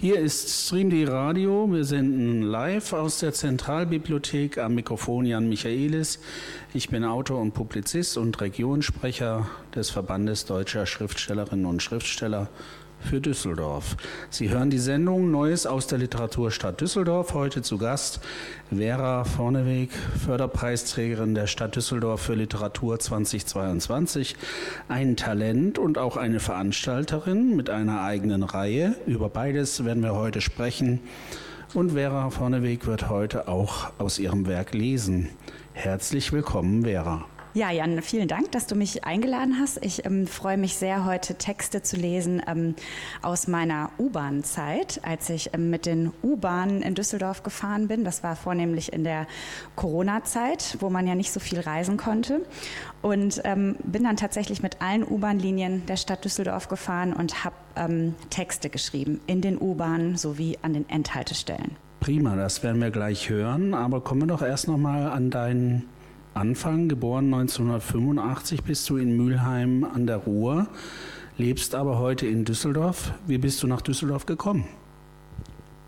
[0.00, 1.66] Hier ist StreamD Radio.
[1.72, 6.20] Wir senden live aus der Zentralbibliothek am Mikrofon Jan Michaelis.
[6.72, 12.48] Ich bin Autor und Publizist und Regionssprecher des Verbandes Deutscher Schriftstellerinnen und Schriftsteller
[13.00, 13.96] für Düsseldorf.
[14.30, 17.34] Sie hören die Sendung Neues aus der Literaturstadt Düsseldorf.
[17.34, 18.20] Heute zu Gast
[18.74, 24.36] Vera Vorneweg, Förderpreisträgerin der Stadt Düsseldorf für Literatur 2022.
[24.88, 28.94] Ein Talent und auch eine Veranstalterin mit einer eigenen Reihe.
[29.06, 31.00] Über beides werden wir heute sprechen.
[31.74, 35.28] Und Vera Vorneweg wird heute auch aus ihrem Werk lesen.
[35.72, 37.26] Herzlich willkommen, Vera.
[37.54, 39.82] Ja, Jan, vielen Dank, dass du mich eingeladen hast.
[39.82, 42.74] Ich ähm, freue mich sehr, heute Texte zu lesen ähm,
[43.22, 48.04] aus meiner U-Bahn-Zeit, als ich ähm, mit den U-Bahnen in Düsseldorf gefahren bin.
[48.04, 49.26] Das war vornehmlich in der
[49.76, 52.42] Corona-Zeit, wo man ja nicht so viel reisen konnte.
[53.00, 58.14] Und ähm, bin dann tatsächlich mit allen U-Bahn-Linien der Stadt Düsseldorf gefahren und habe ähm,
[58.28, 61.76] Texte geschrieben in den U-Bahnen sowie an den Endhaltestellen.
[62.00, 63.72] Prima, das werden wir gleich hören.
[63.72, 65.88] Aber kommen wir doch erst noch mal an deinen
[66.38, 70.68] Anfang, geboren 1985, bist du in Mülheim an der Ruhr,
[71.36, 73.12] lebst aber heute in Düsseldorf.
[73.26, 74.64] Wie bist du nach Düsseldorf gekommen?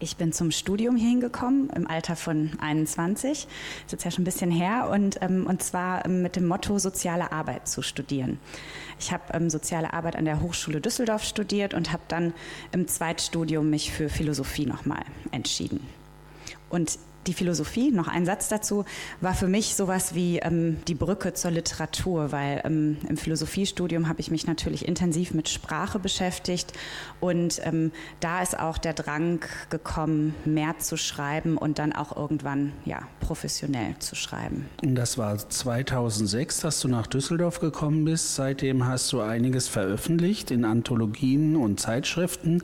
[0.00, 3.46] Ich bin zum Studium hier hingekommen im Alter von 21, das
[3.86, 6.80] ist jetzt ja schon ein bisschen her, und, ähm, und zwar ähm, mit dem Motto,
[6.80, 8.40] soziale Arbeit zu studieren.
[8.98, 12.34] Ich habe ähm, soziale Arbeit an der Hochschule Düsseldorf studiert und habe dann
[12.72, 15.86] im Zweitstudium mich für Philosophie nochmal entschieden.
[16.70, 18.84] Und die Philosophie, noch ein Satz dazu,
[19.20, 24.20] war für mich sowas wie ähm, die Brücke zur Literatur, weil ähm, im Philosophiestudium habe
[24.20, 26.72] ich mich natürlich intensiv mit Sprache beschäftigt
[27.20, 32.72] und ähm, da ist auch der Drang gekommen, mehr zu schreiben und dann auch irgendwann
[32.84, 34.66] ja, professionell zu schreiben.
[34.82, 38.34] Und das war 2006, dass du nach Düsseldorf gekommen bist.
[38.34, 42.62] Seitdem hast du einiges veröffentlicht in Anthologien und Zeitschriften,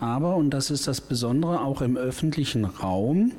[0.00, 3.32] aber, und das ist das Besondere, auch im öffentlichen Raum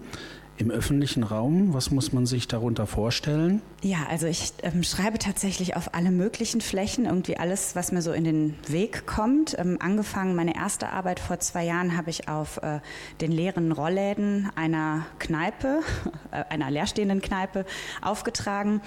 [0.57, 1.73] im öffentlichen Raum.
[1.73, 3.61] Was muss man sich darunter vorstellen?
[3.81, 8.13] Ja, also ich ähm, schreibe tatsächlich auf alle möglichen Flächen, irgendwie alles, was mir so
[8.13, 9.57] in den Weg kommt.
[9.57, 12.79] Ähm, angefangen, meine erste Arbeit vor zwei Jahren habe ich auf äh,
[13.19, 15.81] den leeren Rollläden einer Kneipe,
[16.31, 17.65] äh, einer leerstehenden Kneipe
[18.01, 18.81] aufgetragen.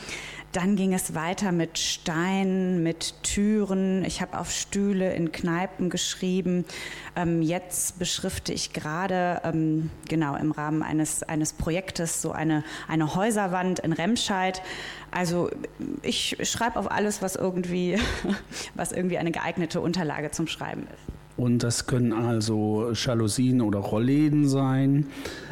[0.52, 4.04] Dann ging es weiter mit Steinen, mit Türen.
[4.04, 6.64] Ich habe auf Stühle in Kneipen geschrieben.
[7.16, 13.14] Ähm, jetzt beschrifte ich gerade, ähm, genau im Rahmen eines, eines Projektes, so eine, eine
[13.14, 14.62] Häuserwand in Remscheid.
[15.10, 15.50] Also
[16.02, 17.98] ich schreibe auf alles, was irgendwie,
[18.74, 21.16] was irgendwie eine geeignete Unterlage zum Schreiben ist.
[21.36, 25.06] Und das können also Jalousien oder Rollläden sein.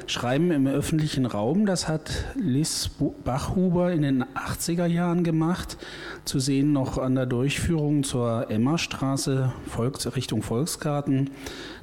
[0.07, 2.91] Schreiben im öffentlichen Raum, das hat Liz
[3.25, 5.77] Bachhuber in den 80er Jahren gemacht.
[6.25, 11.31] Zu sehen noch an der Durchführung zur Emmerstraße Volks, Richtung Volksgarten.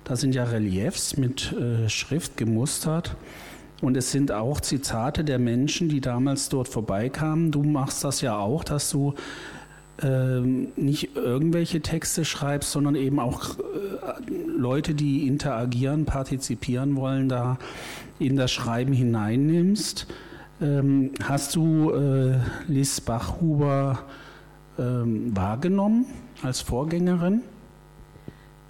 [0.04, 3.16] Da sind ja Reliefs mit äh, Schrift gemustert.
[3.82, 7.52] Und es sind auch Zitate der Menschen, die damals dort vorbeikamen.
[7.52, 9.16] Du machst das ja auch, dass du
[10.04, 13.62] ähm, nicht irgendwelche Texte schreibst, sondern eben auch äh,
[14.48, 17.58] Leute, die interagieren, partizipieren wollen, da
[18.20, 20.08] in das Schreiben hineinnimmst.
[20.62, 22.38] Ähm, hast du äh,
[22.68, 24.00] Liz Bachhuber
[24.78, 26.06] ähm, wahrgenommen
[26.44, 27.42] als Vorgängerin?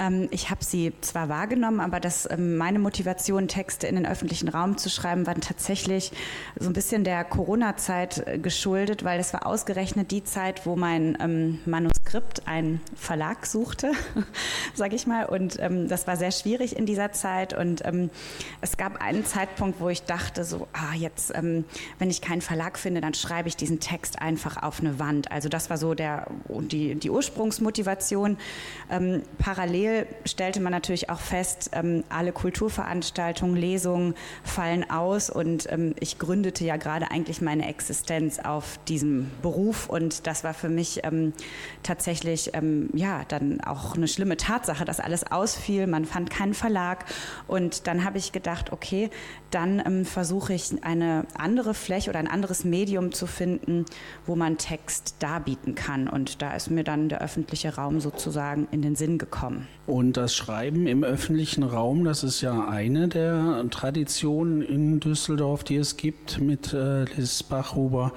[0.02, 4.50] Ähm, ich habe sie zwar wahrgenommen, aber das, ähm, meine Motivation, Texte in den öffentlichen
[4.50, 6.12] Raum zu schreiben, war tatsächlich
[6.60, 11.18] so ein bisschen der Corona-Zeit äh, geschuldet, weil es war ausgerechnet die Zeit, wo mein
[11.22, 13.92] ähm, Manuskript einen Verlag suchte,
[14.74, 15.26] sage ich mal.
[15.26, 17.54] Und ähm, das war sehr schwierig in dieser Zeit.
[17.54, 18.10] Und ähm,
[18.60, 21.64] es gab einen Zeitpunkt, wo ich dachte, so, ah, jetzt, ähm,
[22.00, 25.32] wenn ich keinen Verlag finde, dann schreibe ich diesen Text einfach auf eine Wand.
[25.32, 28.38] Also das war so der, die, die Ursprungsmotivation.
[29.38, 35.96] parallel parallel stellte man natürlich auch fest, ähm, alle Kulturveranstaltungen, Lesungen fallen aus und ähm,
[36.00, 41.02] ich gründete ja gerade eigentlich meine Existenz auf diesem Beruf und das war für mich
[41.04, 41.34] ähm,
[41.84, 45.88] tatsächlich ähm, ja dann auch eine schlimme Tatsache, dass alles ausfiel.
[45.88, 47.06] Man fand keinen Verlag
[47.48, 49.10] und dann habe ich gedacht, okay,
[49.50, 53.86] dann ähm, versuche ich eine andere Fläche oder ein anderes Medium zu finden,
[54.26, 58.82] wo man Text darbieten kann und da ist mir dann der öffentliche Raum sozusagen in
[58.82, 59.68] den Sinn gekommen.
[59.88, 65.78] Und das Schreiben im öffentlichen Raum, das ist ja eine der Traditionen in Düsseldorf, die
[65.78, 68.14] es gibt mit äh, Liz Bachhuber.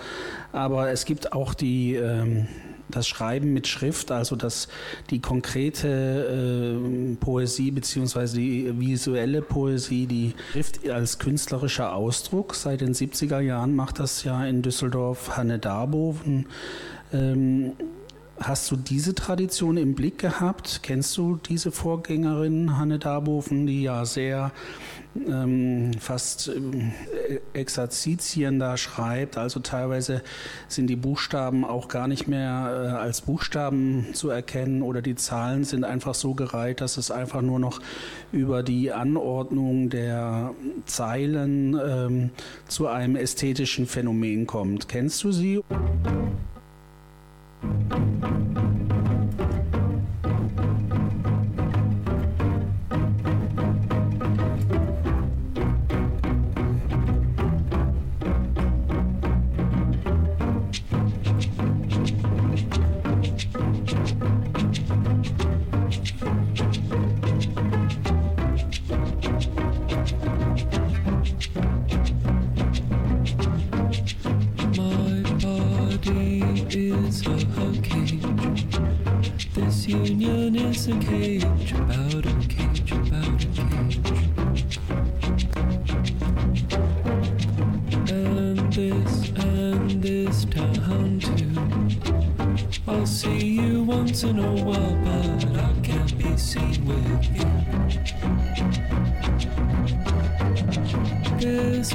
[0.53, 2.47] Aber es gibt auch die, ähm,
[2.91, 4.69] das Schreiben mit Schrift, also das,
[5.09, 5.89] die konkrete
[6.79, 12.55] äh, Poesie beziehungsweise die visuelle Poesie, die Schrift als künstlerischer Ausdruck.
[12.55, 16.47] Seit den 70er Jahren macht das ja in Düsseldorf Hanne Darboven.
[17.13, 17.73] Ähm,
[18.45, 20.81] Hast du diese Tradition im Blick gehabt?
[20.83, 24.53] Kennst du diese Vorgängerin, Hanne Darboven, die ja sehr
[25.17, 26.93] ähm, fast ähm,
[27.55, 29.39] Exerzitien da schreibt.
[29.39, 30.21] Also teilweise
[30.69, 35.65] sind die Buchstaben auch gar nicht mehr äh, als Buchstaben zu erkennen oder die Zahlen
[35.65, 37.81] sind einfach so gereiht, dass es einfach nur noch
[38.31, 40.53] über die Anordnung der
[40.85, 42.31] Zeilen ähm,
[42.69, 44.87] zu einem ästhetischen Phänomen kommt.
[44.87, 45.63] Kennst du sie?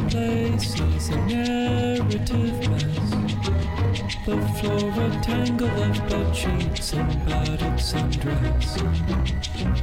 [0.09, 3.09] places, a narrative mess.
[4.25, 7.79] The floor a tangle of bed sheets and battered
[8.19, 9.78] dress.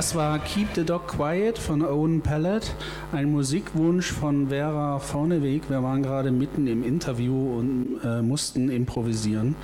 [0.00, 2.74] Das war Keep the Dog Quiet von Owen Pellet,
[3.12, 5.68] ein Musikwunsch von Vera Vorneweg.
[5.68, 9.56] Wir waren gerade mitten im Interview und äh, mussten improvisieren.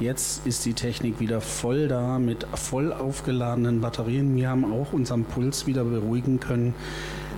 [0.00, 4.34] Jetzt ist die Technik wieder voll da mit voll aufgeladenen Batterien.
[4.36, 6.74] Wir haben auch unseren Puls wieder beruhigen können.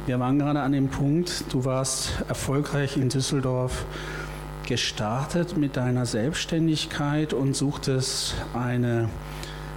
[0.06, 3.86] Wir waren gerade an dem Punkt, du warst erfolgreich in Düsseldorf
[4.66, 9.08] gestartet mit deiner Selbstständigkeit und suchtest eine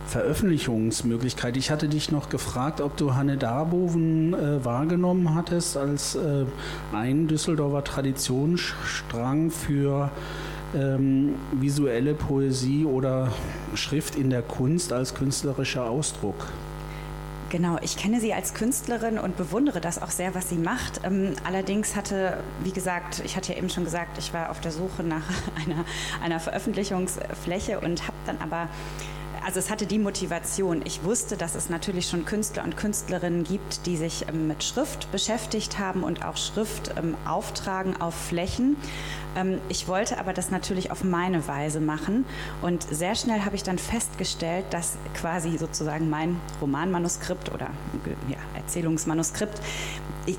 [0.09, 1.55] Veröffentlichungsmöglichkeit.
[1.55, 6.45] Ich hatte dich noch gefragt, ob du Hanne Darboven äh, wahrgenommen hattest als äh,
[6.91, 10.11] ein Düsseldorfer Traditionsstrang für
[10.75, 13.31] ähm, visuelle Poesie oder
[13.75, 16.47] Schrift in der Kunst als künstlerischer Ausdruck.
[17.49, 21.01] Genau, ich kenne sie als Künstlerin und bewundere das auch sehr, was sie macht.
[21.03, 24.71] Ähm, allerdings hatte, wie gesagt, ich hatte ja eben schon gesagt, ich war auf der
[24.71, 25.23] Suche nach
[25.65, 25.85] einer,
[26.23, 28.69] einer Veröffentlichungsfläche und habe dann aber
[29.45, 30.81] also es hatte die Motivation.
[30.85, 35.11] Ich wusste, dass es natürlich schon Künstler und Künstlerinnen gibt, die sich ähm, mit Schrift
[35.11, 38.77] beschäftigt haben und auch Schrift ähm, auftragen auf Flächen.
[39.35, 42.25] Ähm, ich wollte aber das natürlich auf meine Weise machen
[42.61, 47.69] und sehr schnell habe ich dann festgestellt, dass quasi sozusagen mein Romanmanuskript oder
[48.27, 49.61] ja, Erzählungsmanuskript,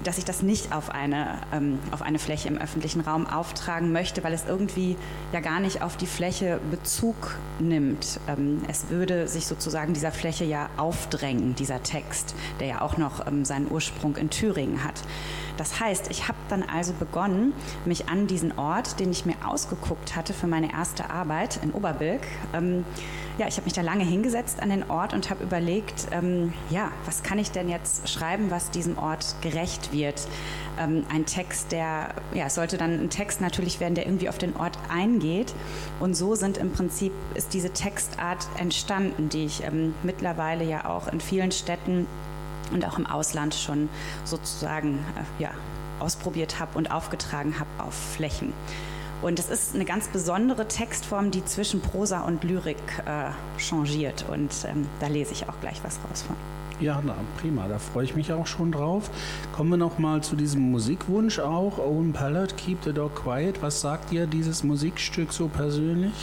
[0.05, 4.23] dass ich das nicht auf eine, ähm, auf eine Fläche im öffentlichen Raum auftragen möchte,
[4.23, 4.97] weil es irgendwie
[5.33, 8.21] ja gar nicht auf die Fläche Bezug nimmt.
[8.29, 13.27] Ähm, es würde sich sozusagen dieser Fläche ja aufdrängen, dieser Text, der ja auch noch
[13.27, 15.03] ähm, seinen Ursprung in Thüringen hat.
[15.61, 17.53] Das heißt, ich habe dann also begonnen,
[17.85, 22.23] mich an diesen Ort, den ich mir ausgeguckt hatte für meine erste Arbeit in Oberbilk,
[22.55, 22.85] ähm,
[23.41, 26.91] ja, ich habe mich da lange hingesetzt an den Ort und habe überlegt, ähm, ja,
[27.07, 30.29] was kann ich denn jetzt schreiben, was diesem Ort gerecht wird?
[30.79, 34.37] Ähm, ein Text, der, ja, es sollte dann ein Text natürlich werden, der irgendwie auf
[34.37, 35.55] den Ort eingeht.
[36.01, 41.09] Und so sind im Prinzip, ist diese Textart entstanden, die ich ähm, mittlerweile ja auch
[41.09, 42.07] in vielen Städten
[42.73, 43.89] und auch im Ausland schon
[44.25, 45.51] sozusagen, äh, ja,
[46.01, 48.53] ausprobiert habe und aufgetragen habe auf Flächen.
[49.23, 54.25] Und es ist eine ganz besondere Textform, die zwischen Prosa und Lyrik äh, changiert.
[54.31, 56.37] Und ähm, da lese ich auch gleich was raus von.
[56.81, 59.11] Ja, na, prima, da freue ich mich auch schon drauf.
[59.53, 61.79] Kommen wir noch mal zu diesem Musikwunsch auch.
[61.79, 63.61] Owen Pallet, Keep the Dog Quiet.
[63.61, 66.15] Was sagt dir dieses Musikstück so persönlich?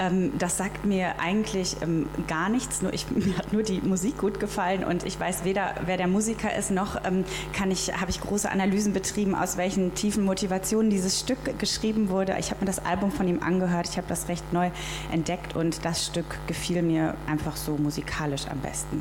[0.00, 2.82] Ähm, das sagt mir eigentlich ähm, gar nichts.
[2.82, 6.08] Nur ich, mir hat nur die Musik gut gefallen und ich weiß weder, wer der
[6.08, 7.24] Musiker ist, noch ähm,
[7.70, 12.34] ich, habe ich große Analysen betrieben, aus welchen tiefen Motivationen dieses Stück geschrieben wurde.
[12.40, 14.70] Ich habe mir das Album von ihm angehört, ich habe das recht neu
[15.12, 19.00] entdeckt und das Stück gefiel mir einfach so musikalisch am besten.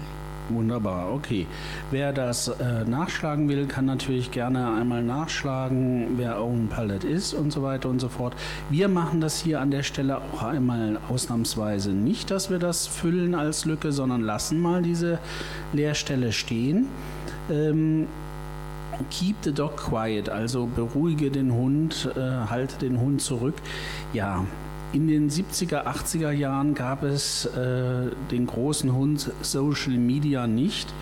[0.54, 1.48] Wunderbar, okay.
[1.92, 7.52] Wer das äh, nachschlagen will, kann natürlich gerne einmal nachschlagen, wer Owen Palette ist und
[7.52, 8.36] so weiter und so fort.
[8.70, 13.36] Wir machen das hier an der Stelle auch einmal ausnahmsweise nicht, dass wir das füllen
[13.36, 15.20] als Lücke, sondern lassen mal diese
[15.74, 16.88] Leerstelle stehen.
[17.50, 18.08] Ähm,
[19.10, 23.56] Keep the dog quiet, also beruhige den Hund, äh, halte den Hund zurück.
[24.14, 24.46] Ja,
[24.94, 30.94] in den 70er, 80er Jahren gab es äh, den großen Hund Social Media nicht,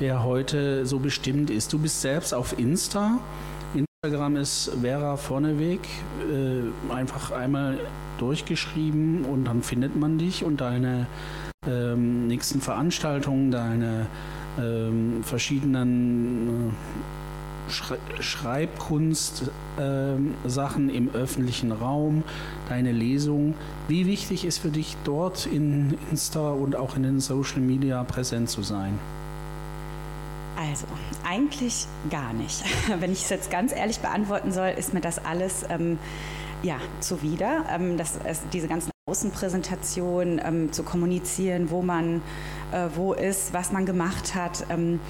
[0.00, 1.72] der heute so bestimmt ist.
[1.72, 3.18] Du bist selbst auf Insta.
[3.74, 5.80] Instagram ist Vera Vorneweg.
[6.30, 7.78] Äh, einfach einmal
[8.18, 11.06] durchgeschrieben und dann findet man dich und deine
[11.66, 14.06] ähm, nächsten Veranstaltungen, deine
[14.58, 17.23] ähm, verschiedenen äh,
[17.68, 22.22] Schreibkunst, äh, Sachen im öffentlichen Raum,
[22.68, 23.54] deine Lesung.
[23.88, 28.50] Wie wichtig ist für dich dort in Insta und auch in den Social Media präsent
[28.50, 28.98] zu sein?
[30.56, 30.86] Also,
[31.28, 32.64] eigentlich gar nicht.
[33.00, 35.98] Wenn ich es jetzt ganz ehrlich beantworten soll, ist mir das alles ähm,
[36.62, 37.64] ja, zuwider.
[37.70, 42.22] Ähm, das, es, diese ganzen Außenpräsentationen ähm, zu kommunizieren, wo man
[42.72, 44.66] äh, wo ist, was man gemacht hat.
[44.70, 45.00] Ähm, ähm,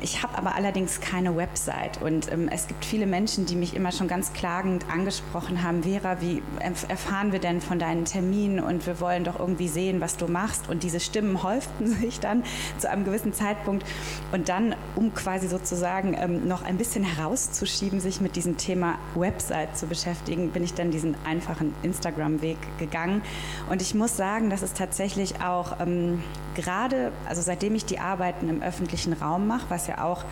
[0.00, 2.00] ich habe aber allerdings keine Website.
[2.00, 6.20] Und ähm, es gibt viele Menschen, die mich immer schon ganz klagend angesprochen haben, Vera,
[6.20, 8.60] wie erfahren wir denn von deinen Terminen?
[8.60, 10.68] Und wir wollen doch irgendwie sehen, was du machst.
[10.68, 12.44] Und diese Stimmen häuften sich dann
[12.78, 13.84] zu einem gewissen Zeitpunkt.
[14.30, 19.76] Und dann, um quasi sozusagen ähm, noch ein bisschen herauszuschieben, sich mit diesem Thema Website
[19.76, 23.20] zu beschäftigen, bin ich dann diesen einfachen Instagram-Weg gegangen.
[23.68, 26.22] Und ich muss sagen, dass es tatsächlich auch ähm,
[26.54, 30.24] gerade, also seitdem ich die Arbeiten im öffentlichen Raum mache, mache, was ja auch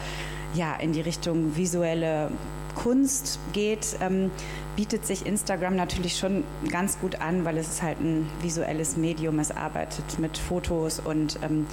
[0.55, 2.31] ja, in die Richtung visuelle
[2.75, 4.31] Kunst geht, ähm,
[4.77, 9.39] bietet sich Instagram natürlich schon ganz gut an, weil es ist halt ein visuelles Medium,
[9.39, 11.67] es arbeitet mit Fotos und ähm,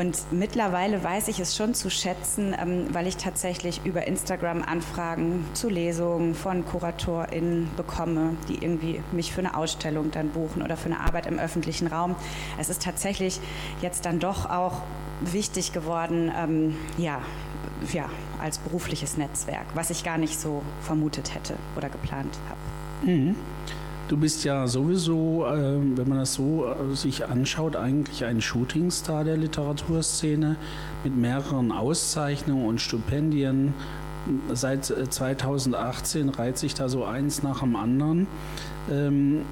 [0.00, 5.44] und mittlerweile weiß ich es schon zu schätzen, ähm, weil ich tatsächlich über Instagram Anfragen
[5.52, 10.86] zu Lesungen von KuratorInnen bekomme, die irgendwie mich für eine Ausstellung dann buchen oder für
[10.86, 12.16] eine Arbeit im öffentlichen Raum.
[12.58, 13.40] Es ist tatsächlich
[13.82, 14.80] jetzt dann doch auch
[15.20, 17.20] wichtig geworden, ähm, ja,
[17.92, 18.08] ja,
[18.40, 23.10] als berufliches Netzwerk, was ich gar nicht so vermutet hätte oder geplant habe.
[23.10, 23.36] Mhm.
[24.10, 29.22] Du bist ja sowieso, äh, wenn man das so äh, sich anschaut, eigentlich ein Shootingstar
[29.22, 30.56] der Literaturszene
[31.04, 33.72] mit mehreren Auszeichnungen und Stipendien.
[34.52, 38.26] Seit 2018 äh, reiht sich da so eins nach dem anderen.
[38.90, 39.42] Ähm,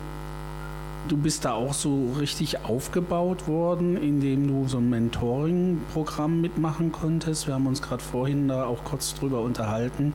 [1.06, 7.46] du bist da auch so richtig aufgebaut worden, indem du so ein Mentoring-Programm mitmachen konntest.
[7.46, 10.14] Wir haben uns gerade vorhin da auch kurz drüber unterhalten.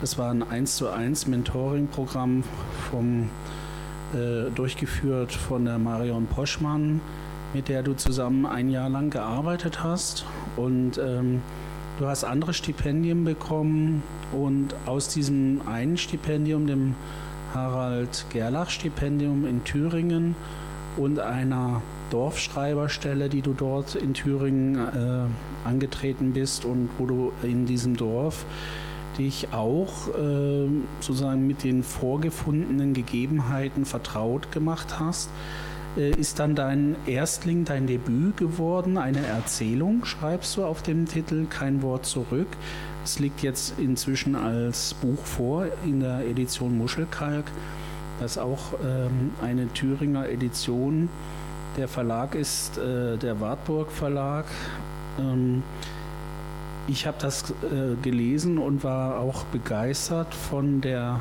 [0.00, 2.44] Das war ein 1 zu 1 Mentoring-Programm
[2.90, 3.28] vom
[4.12, 7.00] äh, durchgeführt von der Marion Poschmann,
[7.52, 10.26] mit der du zusammen ein Jahr lang gearbeitet hast.
[10.56, 11.40] Und ähm,
[11.98, 16.94] du hast andere Stipendien bekommen und aus diesem einen Stipendium, dem
[17.54, 20.34] Harald Gerlach Stipendium in Thüringen
[20.96, 27.66] und einer Dorfschreiberstelle, die du dort in Thüringen äh, angetreten bist und wo du in
[27.66, 28.44] diesem Dorf
[29.18, 30.68] dich auch äh,
[31.00, 35.30] sozusagen mit den vorgefundenen Gegebenheiten vertraut gemacht hast,
[35.96, 41.46] äh, ist dann dein Erstling, dein Debüt geworden, eine Erzählung, schreibst du auf dem Titel
[41.46, 42.48] Kein Wort zurück.
[43.04, 47.44] Es liegt jetzt inzwischen als Buch vor in der Edition Muschelkalk.
[48.20, 51.08] Das ist auch ähm, eine Thüringer Edition
[51.76, 54.46] Der Verlag ist äh, der Wartburg Verlag.
[55.18, 55.62] Ähm,
[56.86, 61.20] ich habe das äh, gelesen und war auch begeistert von der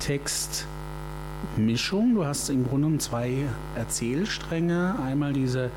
[0.00, 2.14] Textmischung.
[2.14, 3.44] Du hast im Grunde zwei
[3.76, 4.96] Erzählstränge.
[5.04, 5.70] Einmal diese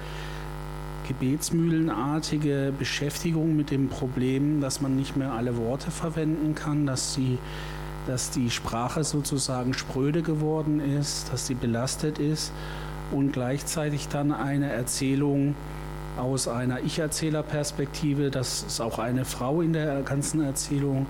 [1.07, 7.37] gebetsmühlenartige Beschäftigung mit dem Problem, dass man nicht mehr alle Worte verwenden kann, dass die,
[8.07, 12.51] dass die Sprache sozusagen spröde geworden ist, dass sie belastet ist
[13.11, 15.55] und gleichzeitig dann eine Erzählung
[16.17, 21.05] aus einer Ich-Erzähler-Perspektive, das ist auch eine Frau in der ganzen Erzählung.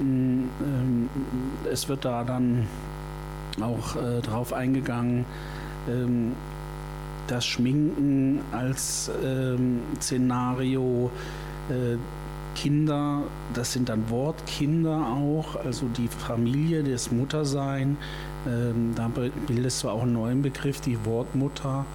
[0.00, 1.08] Mm, ähm,
[1.70, 2.66] es wird da dann
[3.60, 5.24] auch äh, drauf eingegangen,
[5.88, 6.32] ähm,
[7.26, 11.10] das Schminken als ähm, Szenario,
[11.68, 11.96] äh,
[12.54, 13.22] Kinder,
[13.54, 17.96] das sind dann Wortkinder auch, also die Familie, das Muttersein.
[18.46, 19.10] Ähm, da
[19.46, 21.86] bildest du auch einen neuen Begriff, die Wortmutter.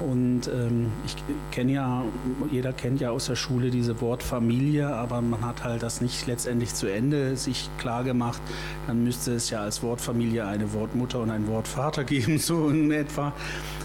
[0.00, 1.14] Und ähm, ich
[1.50, 2.04] kenne ja,
[2.50, 6.26] jeder kennt ja aus der Schule diese Wort Familie, aber man hat halt das nicht
[6.26, 8.40] letztendlich zu Ende sich klar gemacht.
[8.86, 13.32] Dann müsste es ja als Wortfamilie eine Wortmutter und ein Wortvater geben, so in etwa.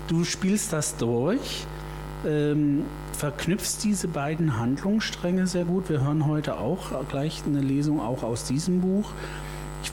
[0.08, 1.66] Du spielst das durch,
[2.26, 5.90] ähm, verknüpfst diese beiden Handlungsstränge sehr gut.
[5.90, 9.12] Wir hören heute auch gleich eine Lesung auch aus diesem Buch.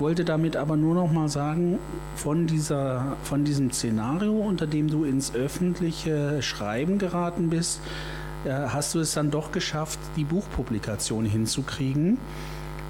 [0.03, 1.79] Wollte damit aber nur noch mal sagen,
[2.17, 7.81] von, dieser, von diesem Szenario, unter dem du ins öffentliche Schreiben geraten bist,
[8.45, 12.19] äh, hast du es dann doch geschafft, die Buchpublikation hinzukriegen.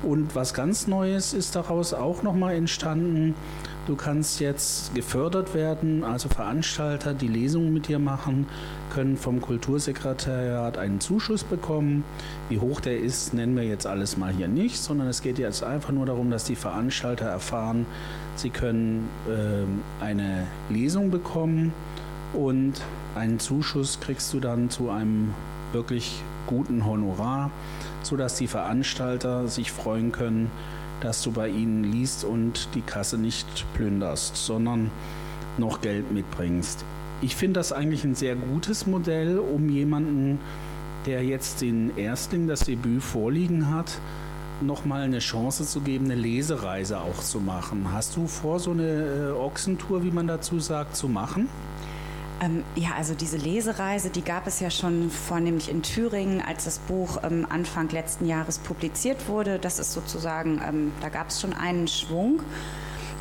[0.03, 3.35] Und was ganz Neues ist daraus auch noch mal entstanden.
[3.85, 8.47] Du kannst jetzt gefördert werden, also Veranstalter, die Lesungen mit dir machen,
[8.93, 12.05] können vom Kultursekretariat einen Zuschuss bekommen.
[12.49, 15.65] Wie hoch der ist, nennen wir jetzt alles mal hier nicht, sondern es geht jetzt
[15.65, 17.85] einfach nur darum, dass die Veranstalter erfahren,
[18.37, 21.73] sie können äh, eine Lesung bekommen
[22.35, 22.81] und
[23.17, 25.35] einen Zuschuss kriegst du dann zu einem
[25.73, 27.51] wirklich guten Honorar,
[28.05, 30.53] sodass die Veranstalter sich freuen können,
[31.05, 34.91] dass du bei ihnen liest und die Kasse nicht plünderst, sondern
[35.59, 36.85] noch Geld mitbringst.
[37.21, 40.41] Ich finde das eigentlich ein sehr gutes Modell, um jemanden,
[41.07, 43.99] der jetzt den Erstling, das Debüt vorliegen hat,
[44.61, 47.89] nochmal eine Chance zu geben, eine Lesereise auch zu machen.
[47.93, 51.49] Hast du vor, so eine äh, Ochsentour, wie man dazu sagt, zu machen?
[52.43, 56.81] Ähm, ja, also diese Lesereise, die gab es ja schon vornehmlich in Thüringen, als das
[56.81, 59.61] Buch ähm, Anfang letzten Jahres publiziert wurde.
[59.61, 62.43] Das ist sozusagen, ähm, da gab es schon einen Schwung.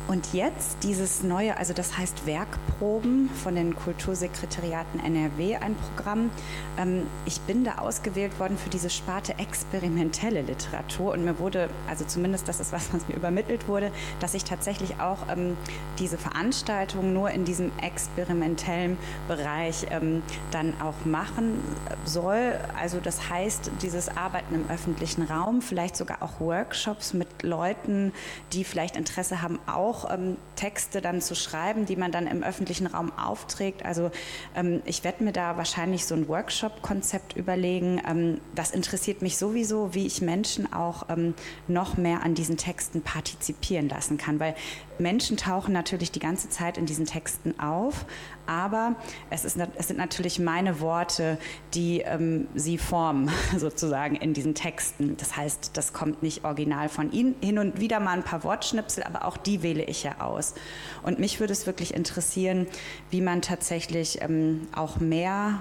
[0.08, 6.30] Und jetzt dieses neue, also das heißt Werkproben von den Kultursekretariaten NRW, ein Programm.
[6.76, 12.04] Ähm, ich bin da ausgewählt worden für diese Sparte experimentelle Literatur und mir wurde, also
[12.04, 15.56] zumindest das ist was, was mir übermittelt wurde, dass ich tatsächlich auch ähm,
[15.98, 21.62] diese Veranstaltung nur in diesem experimentellen Bereich ähm, dann auch machen
[22.04, 22.58] soll.
[22.78, 28.12] Also das heißt, dieses Arbeiten im öffentlichen Raum, vielleicht sogar auch Workshops mit Leuten,
[28.52, 32.86] die vielleicht Interesse haben, auch ähm, Texte dann zu schreiben, die man dann im öffentlichen
[32.86, 33.84] Raum aufträgt.
[33.84, 34.10] Also
[34.54, 38.00] ähm, ich werde mir da wahrscheinlich so ein Workshop-Konzept überlegen.
[38.08, 41.34] Ähm, das interessiert mich sowieso, wie ich Menschen auch ähm,
[41.68, 44.54] noch mehr an diesen Texten partizipieren lassen kann, weil
[44.98, 48.06] Menschen tauchen natürlich die ganze Zeit in diesen Texten auf,
[48.46, 48.96] aber
[49.30, 51.38] es, ist, es sind natürlich meine Worte,
[51.74, 55.16] die ähm, sie formen, sozusagen in diesen Texten.
[55.16, 57.34] Das heißt, das kommt nicht original von ihnen.
[57.42, 60.54] Hin und wieder mal ein paar Wortschnipsel, aber auch die wähle ich ja aus.
[61.02, 62.66] Und mich würde es wirklich interessieren,
[63.10, 65.60] wie man tatsächlich ähm, auch mehr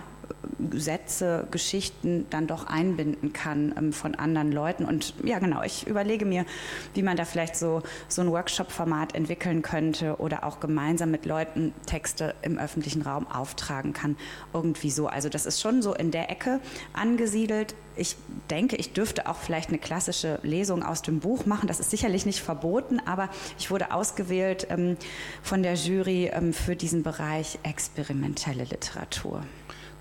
[0.74, 4.86] Sätze, Geschichten dann doch einbinden kann ähm, von anderen Leuten.
[4.86, 6.46] Und ja, genau, ich überlege mir,
[6.94, 11.74] wie man da vielleicht so, so ein Workshop-Format entwickeln könnte oder auch gemeinsam mit Leuten
[11.86, 14.18] Texte im öffentlichen Raum auftragen kann.
[14.54, 15.08] Irgendwie so.
[15.08, 16.60] Also das ist schon so in der Ecke
[16.94, 17.76] angesiedelt.
[17.96, 18.16] Ich
[18.50, 21.68] denke, ich dürfte auch vielleicht eine klassische Lesung aus dem Buch machen.
[21.68, 24.98] Das ist sicherlich nicht verboten, aber ich wurde ausgewählt ähm,
[25.42, 29.44] von der Jury ähm, für diesen Bereich experimentelle Literatur.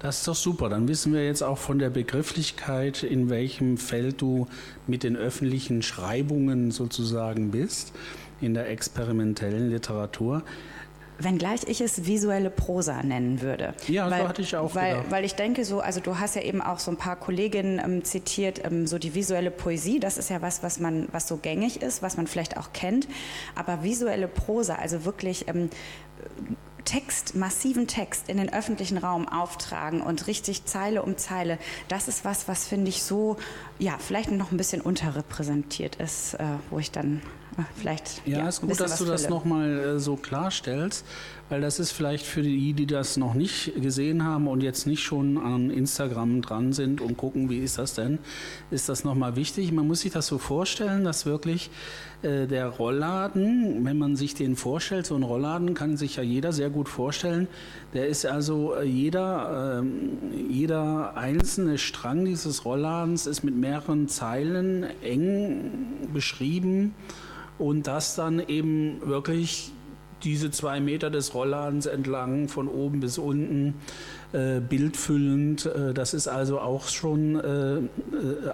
[0.00, 0.68] Das ist doch super.
[0.68, 4.48] Dann wissen wir jetzt auch von der Begrifflichkeit, in welchem Feld du
[4.86, 7.92] mit den öffentlichen Schreibungen sozusagen bist,
[8.40, 10.42] in der experimentellen Literatur.
[11.18, 13.74] Wenngleich ich es visuelle Prosa nennen würde.
[13.88, 15.10] Ja, weil, so hatte ich auch weil, gedacht.
[15.10, 18.04] Weil ich denke so, also du hast ja eben auch so ein paar Kolleginnen ähm,
[18.04, 21.82] zitiert, ähm, so die visuelle Poesie, das ist ja was, was man, was so gängig
[21.82, 23.06] ist, was man vielleicht auch kennt.
[23.54, 25.68] Aber visuelle Prosa, also wirklich ähm,
[26.90, 32.24] Text, massiven Text in den öffentlichen Raum auftragen und richtig Zeile um Zeile, das ist
[32.24, 33.36] was, was finde ich so,
[33.78, 37.22] ja, vielleicht noch ein bisschen unterrepräsentiert ist, äh, wo ich dann
[37.76, 38.26] vielleicht.
[38.26, 41.04] Ja, ja ist gut, dass du das nochmal äh, so klarstellst,
[41.48, 45.02] weil das ist vielleicht für die, die das noch nicht gesehen haben und jetzt nicht
[45.02, 48.18] schon an Instagram dran sind und gucken, wie ist das denn,
[48.70, 49.72] ist das nochmal wichtig.
[49.72, 51.70] Man muss sich das so vorstellen, dass wirklich
[52.22, 56.52] äh, der Rollladen, wenn man sich den vorstellt, so ein Rollladen kann sich ja jeder
[56.52, 57.48] sehr gut vorstellen,
[57.94, 64.84] der ist also äh, jeder, äh, jeder einzelne Strang dieses Rollladens ist mit mehreren Zeilen
[65.02, 65.70] eng
[66.12, 66.94] beschrieben
[67.60, 69.72] und das dann eben wirklich
[70.22, 73.74] diese zwei Meter des Rollladens entlang von oben bis unten
[74.32, 75.66] äh, bildfüllend.
[75.66, 77.82] Äh, das ist also auch schon äh, äh,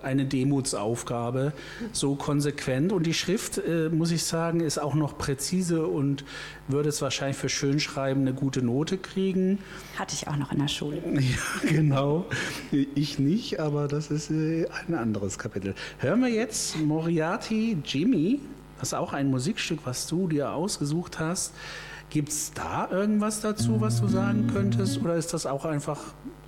[0.03, 1.53] eine Demutsaufgabe,
[1.92, 2.92] so konsequent.
[2.92, 6.25] Und die Schrift, äh, muss ich sagen, ist auch noch präzise und
[6.69, 9.59] würde es wahrscheinlich für Schönschreiben eine gute Note kriegen.
[9.99, 11.03] Hatte ich auch noch in der Schule.
[11.16, 12.27] Ja, genau.
[12.71, 15.75] Ich nicht, aber das ist äh, ein anderes Kapitel.
[15.99, 18.40] Hören wir jetzt Moriarty Jimmy.
[18.78, 21.54] Das ist auch ein Musikstück, was du dir ausgesucht hast.
[22.10, 25.00] Gibt es da irgendwas dazu, was du sagen könntest?
[25.00, 26.00] Oder ist das auch einfach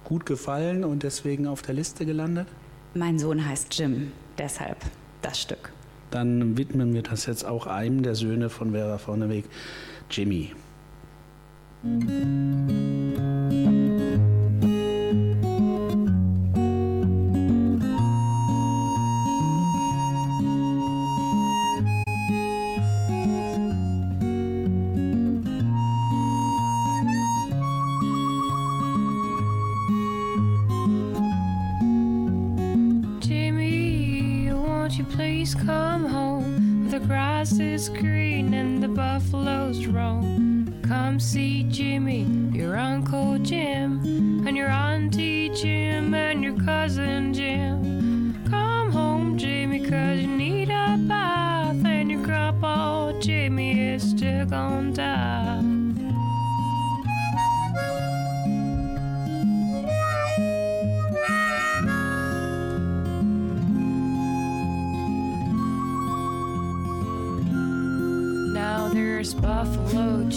[0.04, 2.46] gut gefallen und deswegen auf der Liste gelandet?
[2.94, 4.78] Mein Sohn heißt Jim, deshalb
[5.22, 5.72] das Stück.
[6.10, 9.44] Dann widmen wir das jetzt auch einem der Söhne von Vera Vorneweg,
[10.10, 10.52] Jimmy.
[11.82, 13.87] Musik
[37.52, 40.80] is green and the buffaloes roam.
[40.82, 48.44] Come see Jimmy, your Uncle Jim, and your Auntie Jim, and your cousin Jim.
[48.50, 54.92] Come home, Jimmy, cause you need a bath, and your grandpa Jimmy is still gonna
[54.92, 55.37] die.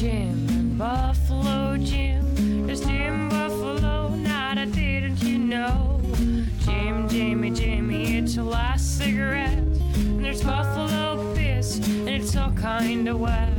[0.01, 2.65] Jim and Buffalo Jim.
[2.65, 6.01] There's Jim Buffalo, not a didn't you know?
[6.65, 9.59] Jim, Jimmy, Jimmy, it's your last cigarette.
[9.59, 13.50] And there's Buffalo Piss, and it's all kind of wet.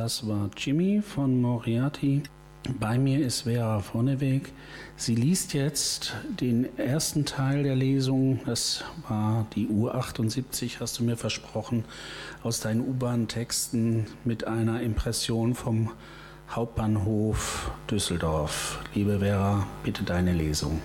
[0.00, 2.22] Das war Jimmy von Moriarty.
[2.78, 4.50] Bei mir ist Vera Vorneweg.
[4.96, 8.40] Sie liest jetzt den ersten Teil der Lesung.
[8.46, 11.84] Das war die U78, hast du mir versprochen,
[12.42, 15.90] aus deinen U-Bahn-Texten mit einer Impression vom
[16.48, 18.78] Hauptbahnhof Düsseldorf.
[18.94, 20.80] Liebe Vera, bitte deine Lesung.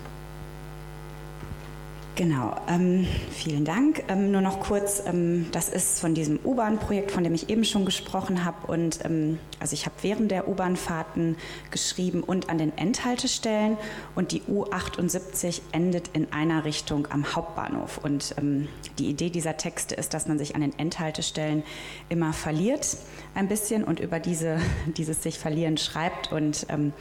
[2.15, 4.05] Genau, ähm, vielen Dank.
[4.07, 7.83] Ähm, nur noch kurz, ähm, das ist von diesem U-Bahn-Projekt, von dem ich eben schon
[7.83, 8.67] gesprochen habe.
[8.67, 11.35] Und ähm, also ich habe während der U-Bahn-Fahrten
[11.71, 13.77] geschrieben und an den Endhaltestellen.
[14.15, 17.97] Und die U78 endet in einer Richtung am Hauptbahnhof.
[17.97, 21.63] Und ähm, die Idee dieser Texte ist, dass man sich an den Endhaltestellen
[22.07, 22.95] immer verliert
[23.33, 24.61] ein bisschen und über diese,
[24.95, 26.31] dieses sich verlieren schreibt.
[26.31, 26.93] Und ähm,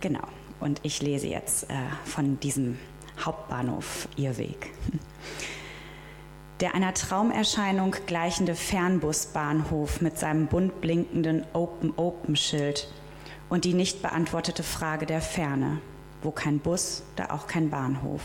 [0.00, 0.26] genau,
[0.60, 1.74] und ich lese jetzt äh,
[2.06, 2.78] von diesem
[3.20, 4.70] Hauptbahnhof ihr Weg.
[6.60, 12.88] Der einer Traumerscheinung gleichende Fernbusbahnhof mit seinem bunt blinkenden Open-Open-Schild
[13.48, 15.78] und die nicht beantwortete Frage der Ferne.
[16.22, 18.22] Wo kein Bus, da auch kein Bahnhof.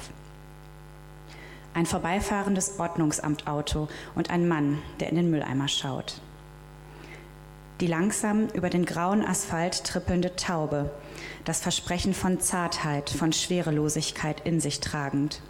[1.74, 6.22] Ein vorbeifahrendes Ordnungsamtauto und ein Mann, der in den Mülleimer schaut.
[7.82, 10.92] Die langsam über den grauen Asphalt trippelnde Taube,
[11.48, 15.42] das Versprechen von Zartheit, von Schwerelosigkeit in sich tragend.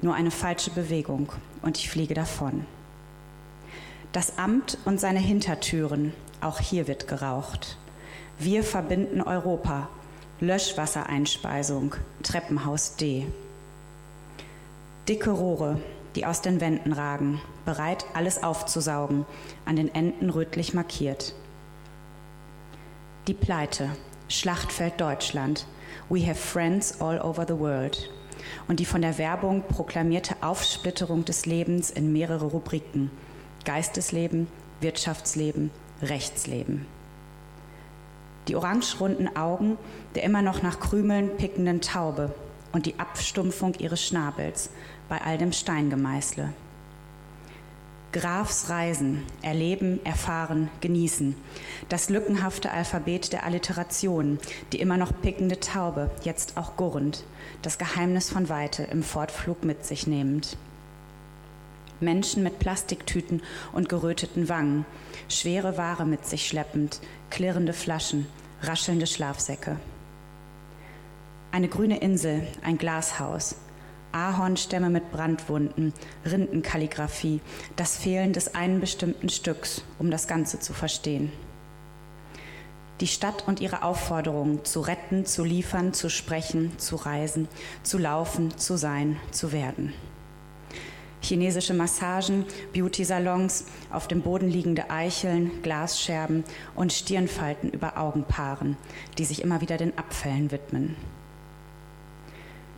[0.00, 1.30] Nur eine falsche Bewegung
[1.60, 2.64] und ich fliege davon.
[4.12, 7.76] Das Amt und seine Hintertüren, auch hier wird geraucht.
[8.38, 9.90] Wir verbinden Europa,
[10.40, 13.26] Löschwassereinspeisung, Treppenhaus D.
[15.06, 15.78] Dicke Rohre,
[16.16, 19.26] die aus den Wänden ragen, bereit, alles aufzusaugen,
[19.66, 21.34] an den Enden rötlich markiert.
[23.26, 23.90] Die Pleite,
[24.28, 25.66] Schlachtfeld Deutschland.
[26.08, 28.10] We have friends all over the world.
[28.68, 33.10] Und die von der Werbung proklamierte Aufsplitterung des Lebens in mehrere Rubriken.
[33.64, 34.48] Geistesleben,
[34.80, 35.70] Wirtschaftsleben,
[36.02, 36.86] Rechtsleben.
[38.48, 39.78] Die orangerunden Augen
[40.14, 42.34] der immer noch nach Krümeln pickenden Taube
[42.72, 44.70] und die Abstumpfung ihres Schnabels
[45.08, 46.52] bei all dem Steingemeißle.
[48.14, 51.34] Grafs Reisen, Erleben, Erfahren, Genießen.
[51.88, 54.38] Das lückenhafte Alphabet der Alliteration,
[54.72, 57.24] die immer noch pickende Taube, jetzt auch gurrend.
[57.62, 60.56] Das Geheimnis von Weite im Fortflug mit sich nehmend.
[61.98, 64.86] Menschen mit Plastiktüten und geröteten Wangen,
[65.28, 67.00] schwere Ware mit sich schleppend,
[67.30, 68.26] klirrende Flaschen,
[68.62, 69.76] raschelnde Schlafsäcke.
[71.50, 73.56] Eine grüne Insel, ein Glashaus,
[74.14, 75.92] Ahornstämme mit Brandwunden,
[76.24, 77.40] Rindenkalligraphie,
[77.76, 81.32] das Fehlen des einen bestimmten Stücks, um das Ganze zu verstehen.
[83.00, 87.48] Die Stadt und ihre Aufforderungen zu retten, zu liefern, zu sprechen, zu reisen,
[87.82, 89.92] zu laufen, zu sein, zu werden.
[91.20, 96.44] Chinesische Massagen, Beauty-Salons, auf dem Boden liegende Eicheln, Glasscherben
[96.76, 98.76] und Stirnfalten über Augenpaaren,
[99.18, 100.94] die sich immer wieder den Abfällen widmen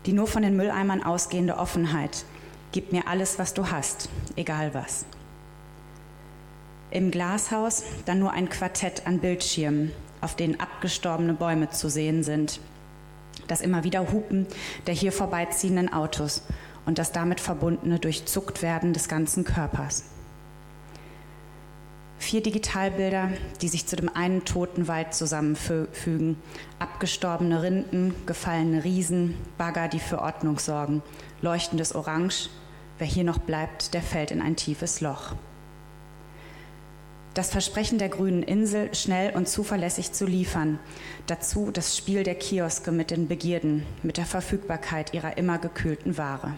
[0.06, 2.24] die nur von den Mülleimern ausgehende Offenheit.
[2.72, 5.04] Gib mir alles, was du hast, egal was.
[6.90, 12.60] Im Glashaus dann nur ein Quartett an Bildschirmen, auf denen abgestorbene Bäume zu sehen sind.
[13.48, 14.46] Das immer wieder Hupen
[14.86, 16.42] der hier vorbeiziehenden Autos
[16.86, 20.04] und das damit verbundene Durchzucktwerden des ganzen Körpers.
[22.26, 23.30] Vier Digitalbilder,
[23.62, 26.36] die sich zu dem einen toten Wald zusammenfügen.
[26.80, 31.04] Abgestorbene Rinden, gefallene Riesen, Bagger, die für Ordnung sorgen.
[31.40, 32.50] Leuchtendes Orange.
[32.98, 35.36] Wer hier noch bleibt, der fällt in ein tiefes Loch.
[37.34, 40.80] Das Versprechen der grünen Insel, schnell und zuverlässig zu liefern.
[41.28, 46.54] Dazu das Spiel der Kioske mit den Begierden, mit der Verfügbarkeit ihrer immer gekühlten Ware.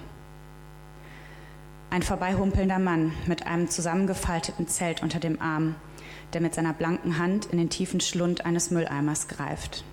[1.91, 5.75] Ein vorbeihumpelnder Mann mit einem zusammengefalteten Zelt unter dem Arm,
[6.35, 9.85] der mit seiner blanken Hand in den tiefen Schlund eines Mülleimers greift.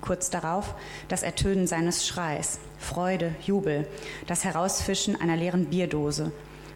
[0.00, 0.76] Kurz darauf
[1.08, 3.88] das Ertönen seines Schreis, Freude, Jubel,
[4.28, 6.30] das Herausfischen einer leeren Bierdose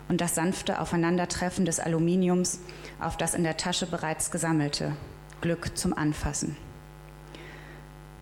[0.09, 2.59] und das sanfte Aufeinandertreffen des Aluminiums
[3.01, 4.97] auf das in der Tasche bereits gesammelte.
[5.41, 6.57] Glück zum Anfassen.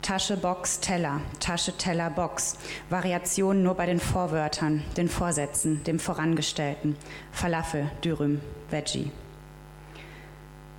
[0.02, 2.56] Tasche, Box, Teller, Tasche, Teller, Box.
[2.88, 6.96] Variationen nur bei den Vorwörtern, den Vorsätzen, dem Vorangestellten.
[7.32, 9.10] Falafel, Dürüm, Veggie.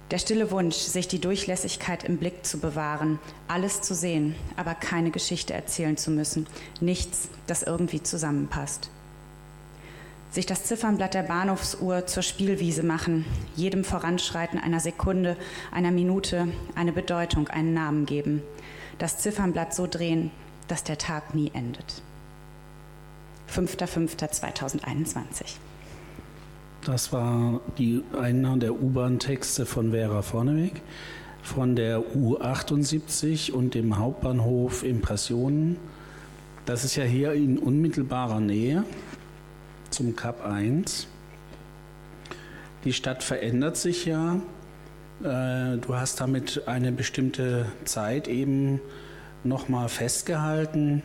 [0.09, 5.11] Der stille Wunsch, sich die Durchlässigkeit im Blick zu bewahren, alles zu sehen, aber keine
[5.11, 6.47] Geschichte erzählen zu müssen,
[6.81, 8.89] nichts, das irgendwie zusammenpasst.
[10.31, 15.37] Sich das Ziffernblatt der Bahnhofsuhr zur Spielwiese machen, jedem Voranschreiten einer Sekunde,
[15.71, 18.41] einer Minute eine Bedeutung, einen Namen geben–
[19.01, 20.29] das Ziffernblatt so drehen,
[20.67, 22.03] dass der Tag nie endet.
[23.51, 25.55] 5.5.2021.
[26.85, 30.81] Das war die, einer der U-Bahn-Texte von Vera Vorneweg
[31.41, 35.77] von der U78 und dem Hauptbahnhof Impressionen.
[36.65, 38.85] Das ist ja hier in unmittelbarer Nähe
[39.89, 41.07] zum Kap 1.
[42.83, 44.39] Die Stadt verändert sich ja.
[45.23, 48.79] Äh, du hast damit eine bestimmte Zeit eben
[49.43, 51.03] nochmal festgehalten.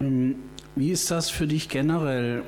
[0.00, 0.36] Ähm,
[0.76, 2.42] wie ist das für dich generell?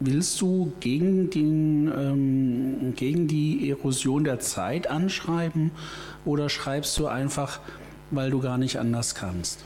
[0.00, 5.70] Willst du gegen, den, ähm, gegen die Erosion der Zeit anschreiben
[6.24, 7.60] oder schreibst du einfach,
[8.10, 9.64] weil du gar nicht anders kannst?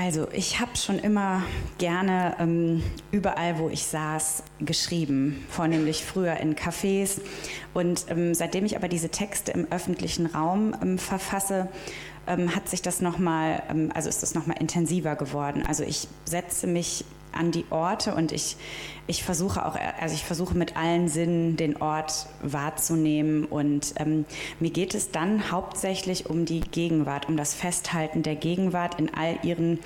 [0.00, 1.42] Also ich habe schon immer
[1.78, 7.20] gerne ähm, überall, wo ich saß, geschrieben, vornehmlich früher in Cafés.
[7.74, 11.68] Und ähm, seitdem ich aber diese Texte im öffentlichen Raum ähm, verfasse,
[12.28, 15.64] ähm, hat sich das nochmal, ähm, also ist das nochmal intensiver geworden.
[15.66, 18.56] Also ich setze mich an die Orte und ich,
[19.06, 24.24] ich versuche auch, also ich versuche mit allen Sinnen den Ort wahrzunehmen und ähm,
[24.60, 29.38] mir geht es dann hauptsächlich um die Gegenwart, um das Festhalten der Gegenwart in all
[29.42, 29.78] ihren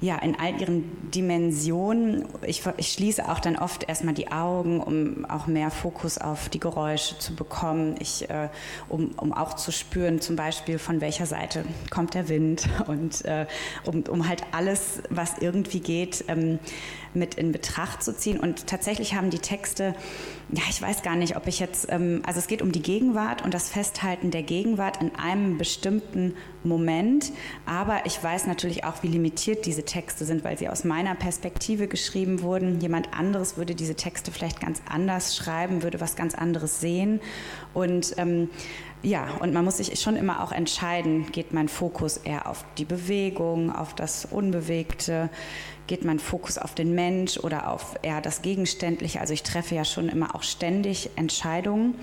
[0.00, 2.24] ja, in all ihren Dimensionen.
[2.46, 6.60] Ich, ich schließe auch dann oft erstmal die Augen, um auch mehr Fokus auf die
[6.60, 8.48] Geräusche zu bekommen, ich, äh,
[8.88, 13.46] um, um auch zu spüren, zum Beispiel von welcher Seite kommt der Wind und äh,
[13.84, 16.60] um, um halt alles, was irgendwie geht, ähm,
[17.14, 18.40] mit in Betracht zu ziehen.
[18.40, 19.94] Und tatsächlich haben die Texte,
[20.50, 23.44] ja, ich weiß gar nicht, ob ich jetzt, ähm, also es geht um die Gegenwart
[23.44, 27.32] und das Festhalten der Gegenwart in einem bestimmten Moment.
[27.66, 31.88] Aber ich weiß natürlich auch, wie limitiert diese Texte sind, weil sie aus meiner Perspektive
[31.88, 32.80] geschrieben wurden.
[32.80, 37.20] Jemand anderes würde diese Texte vielleicht ganz anders schreiben, würde was ganz anderes sehen.
[37.74, 38.50] Und ähm,
[39.02, 42.84] ja, und man muss sich schon immer auch entscheiden, geht mein Fokus eher auf die
[42.84, 45.30] Bewegung, auf das Unbewegte,
[45.86, 49.20] geht mein Fokus auf den Mensch oder auf eher das Gegenständliche.
[49.20, 51.94] Also ich treffe ja schon immer auch ständig Entscheidungen.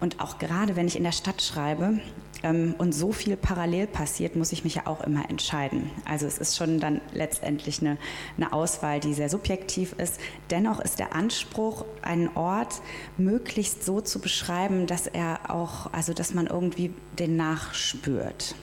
[0.00, 2.00] Und auch gerade wenn ich in der Stadt schreibe
[2.42, 5.90] ähm, und so viel parallel passiert, muss ich mich ja auch immer entscheiden.
[6.04, 7.98] Also es ist schon dann letztendlich eine,
[8.36, 10.20] eine Auswahl, die sehr subjektiv ist.
[10.50, 12.82] Dennoch ist der Anspruch, einen Ort
[13.16, 18.54] möglichst so zu beschreiben, dass er auch, also dass man irgendwie den nachspürt.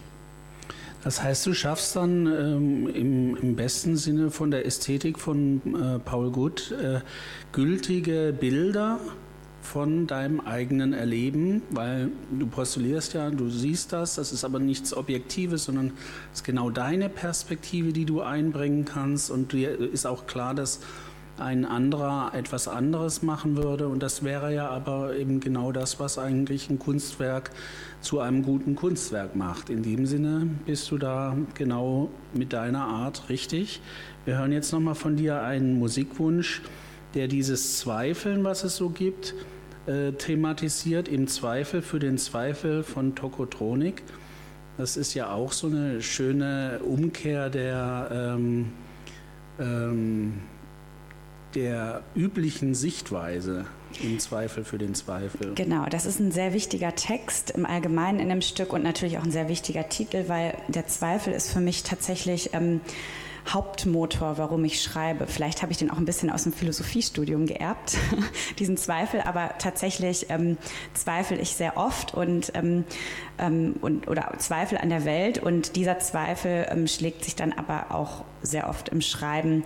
[1.04, 6.00] Das heißt, du schaffst dann ähm, im, im, besten Sinne von der Ästhetik von äh,
[6.00, 7.00] Paul Gutt äh,
[7.54, 9.00] gültige Bilder
[9.62, 14.96] von deinem eigenen Erleben, weil du postulierst ja, du siehst das, das ist aber nichts
[14.96, 15.92] Objektives, sondern
[16.32, 20.80] es ist genau deine Perspektive, die du einbringen kannst und dir ist auch klar, dass
[21.40, 26.18] ein anderer etwas anderes machen würde und das wäre ja aber eben genau das, was
[26.18, 27.52] eigentlich ein Kunstwerk
[28.02, 29.70] zu einem guten Kunstwerk macht.
[29.70, 33.82] In dem Sinne bist du da genau mit deiner Art richtig.
[34.26, 36.62] Wir hören jetzt nochmal von dir einen Musikwunsch,
[37.16, 39.34] der dieses Zweifeln, was es so gibt,
[39.88, 41.08] äh, thematisiert.
[41.08, 44.04] Im Zweifel für den Zweifel von Tokotronik.
[44.78, 48.72] Das ist ja auch so eine schöne Umkehr der, ähm,
[49.60, 50.34] ähm,
[51.56, 53.66] der üblichen Sichtweise
[54.04, 55.54] im Zweifel für den Zweifel.
[55.56, 59.24] Genau, das ist ein sehr wichtiger Text im Allgemeinen in dem Stück und natürlich auch
[59.24, 62.82] ein sehr wichtiger Titel, weil der Zweifel ist für mich tatsächlich ähm,
[63.48, 65.28] Hauptmotor, warum ich schreibe.
[65.28, 67.98] Vielleicht habe ich den auch ein bisschen aus dem Philosophiestudium geerbt,
[68.60, 70.58] diesen Zweifel, aber tatsächlich ähm,
[70.94, 72.86] zweifle ich sehr oft und, ähm,
[73.38, 77.88] ähm, und oder zweifle an der Welt und dieser Zweifel ähm, schlägt sich dann aber
[77.92, 79.64] auch sehr oft im Schreiben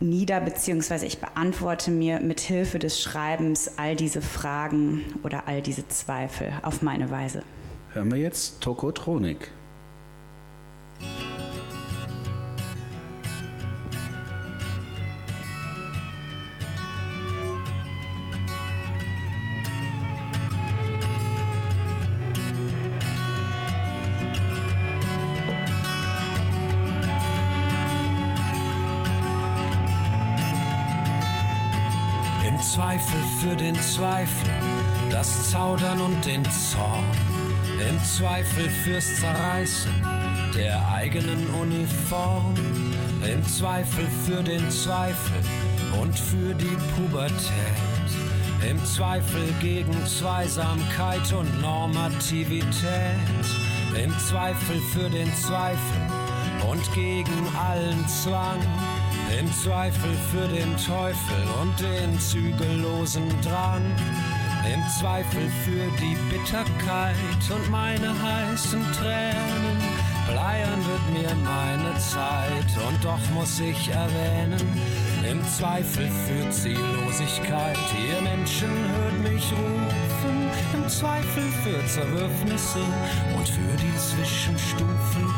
[0.00, 5.86] nieder, beziehungsweise ich beantworte mir mit Hilfe des Schreibens all diese Fragen oder all diese
[5.88, 7.42] Zweifel auf meine Weise.
[7.92, 9.50] Hören wir jetzt Tokotronik.
[33.70, 34.50] Den Zweifel,
[35.10, 37.04] das Zaudern und den Zorn.
[37.88, 39.92] Im Zweifel fürs Zerreißen
[40.56, 42.54] der eigenen Uniform.
[43.22, 45.40] Im Zweifel für den Zweifel
[46.00, 48.08] und für die Pubertät.
[48.68, 52.74] Im Zweifel gegen Zweisamkeit und Normativität.
[54.02, 56.00] Im Zweifel für den Zweifel
[56.68, 58.60] und gegen allen Zwang
[59.38, 63.84] im Zweifel für den Teufel und den zügellosen Drang.
[64.72, 67.14] Im Zweifel für die Bitterkeit
[67.50, 69.78] und meine heißen Tränen.
[70.30, 74.60] Bleiern wird mir meine Zeit und doch muss ich erwähnen,
[75.28, 77.78] im Zweifel führt Ziellosigkeit.
[78.08, 82.80] Ihr Menschen hört mich rufen, im Zweifel für Zerwürfnisse
[83.36, 85.34] und für die Zwischenstufen,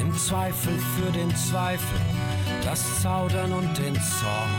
[0.00, 2.00] im Zweifel für den Zweifel,
[2.66, 4.50] das Zaudern und den Zorn,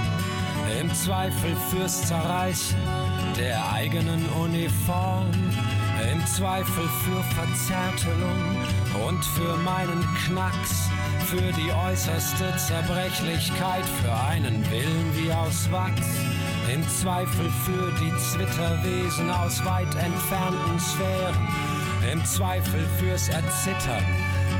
[0.80, 2.78] im Zweifel fürs Zerreißen
[3.38, 5.30] der eigenen Uniform,
[6.14, 8.66] im Zweifel für Verzärtelung
[9.06, 10.90] und für meinen Knacks,
[11.26, 16.08] für die äußerste Zerbrechlichkeit, für einen Willen wie aus Wachs,
[16.74, 21.48] im Zweifel für die Zwitterwesen aus weit entfernten Sphären,
[22.14, 24.06] im Zweifel fürs Erzittern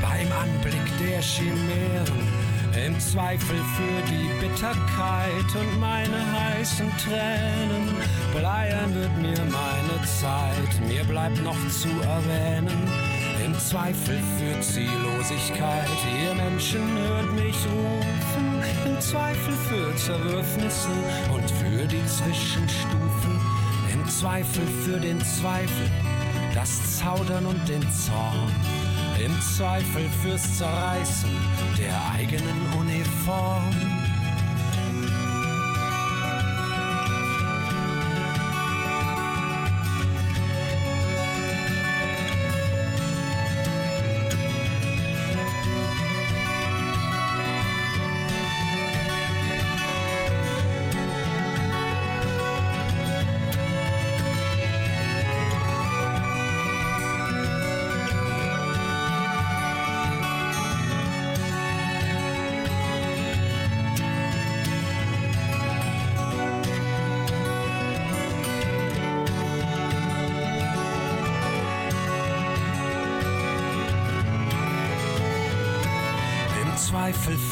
[0.02, 2.37] beim Anblick der Chimären,
[2.86, 7.94] im Zweifel für die Bitterkeit und meine heißen Tränen.
[8.34, 12.90] Bleiern wird mir meine Zeit, mir bleibt noch zu erwähnen.
[13.44, 15.88] Im Zweifel für Ziellosigkeit,
[16.22, 18.62] ihr Menschen hört mich rufen.
[18.84, 20.90] Im Zweifel für Zerwürfnisse
[21.32, 23.40] und für die Zwischenstufen.
[23.92, 25.90] Im Zweifel für den Zweifel,
[26.54, 28.87] das Zaudern und den Zorn
[29.24, 31.30] im Zweifel fürs Zerreißen
[31.78, 33.97] der eigenen Uniform.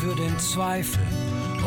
[0.07, 1.03] Für den Zweifel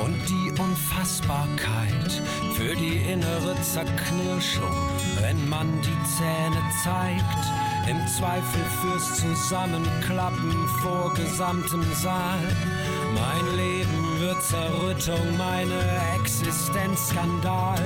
[0.02, 2.22] und die Unfassbarkeit,
[2.56, 4.72] für die innere Zerknirschung,
[5.20, 12.40] wenn man die Zähne zeigt, im Zweifel fürs Zusammenklappen vor gesamtem Saal.
[13.14, 15.82] Mein Leben wird Zerrüttung, meine
[16.16, 17.84] Existenz Skandal,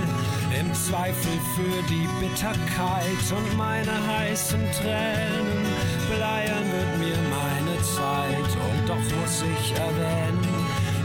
[0.59, 5.65] im Zweifel für die Bitterkeit und meine heißen Tränen,
[6.15, 7.52] bleiern wird mir und
[9.09, 10.47] doch muss ich erwähnen,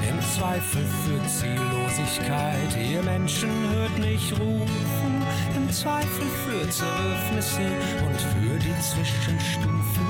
[0.09, 5.22] im Zweifel für Ziellosigkeit, ihr Menschen hört mich rufen,
[5.57, 7.70] im Zweifel für Zerwürfnisse
[8.07, 10.07] und für die Zwischenstufen,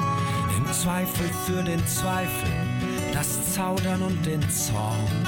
[0.57, 2.51] im Zweifel für den Zweifel,
[3.12, 5.26] das Zaudern und den Zorn,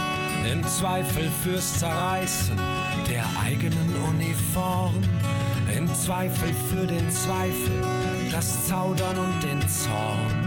[0.50, 2.58] im Zweifel fürs Zerreißen
[3.08, 4.94] der eigenen Uniform,
[5.76, 7.82] im Zweifel für den Zweifel,
[8.30, 10.39] das Zaudern und den Zorn.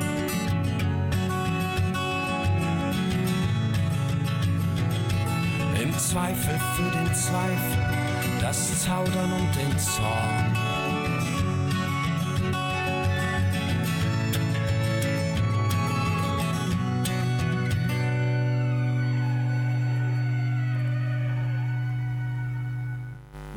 [6.13, 10.55] Zweifel für den Zweifel, das Zaudern und den Zorn.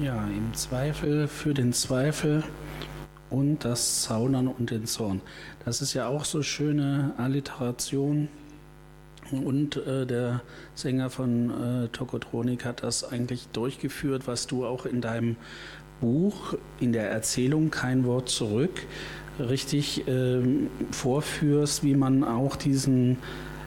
[0.00, 2.42] Ja, im Zweifel für den Zweifel
[3.28, 5.20] und das Zaudern und den Zorn.
[5.66, 8.30] Das ist ja auch so schöne Alliteration.
[9.30, 10.42] Und äh, der
[10.74, 15.36] Sänger von äh, Tokotronik hat das eigentlich durchgeführt, was du auch in deinem
[16.00, 18.86] Buch, in der Erzählung Kein Wort zurück,
[19.38, 20.40] richtig äh,
[20.90, 23.18] vorführst, wie man auch diesen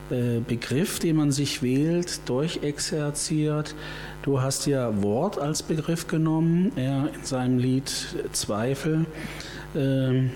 [0.10, 3.76] äh, Begriff, den man sich wählt, durchexerziert.
[4.24, 7.91] Du hast ja Wort als Begriff genommen, er in seinem Lied
[8.32, 9.05] Zweifel.
[9.76, 10.32] Ähm,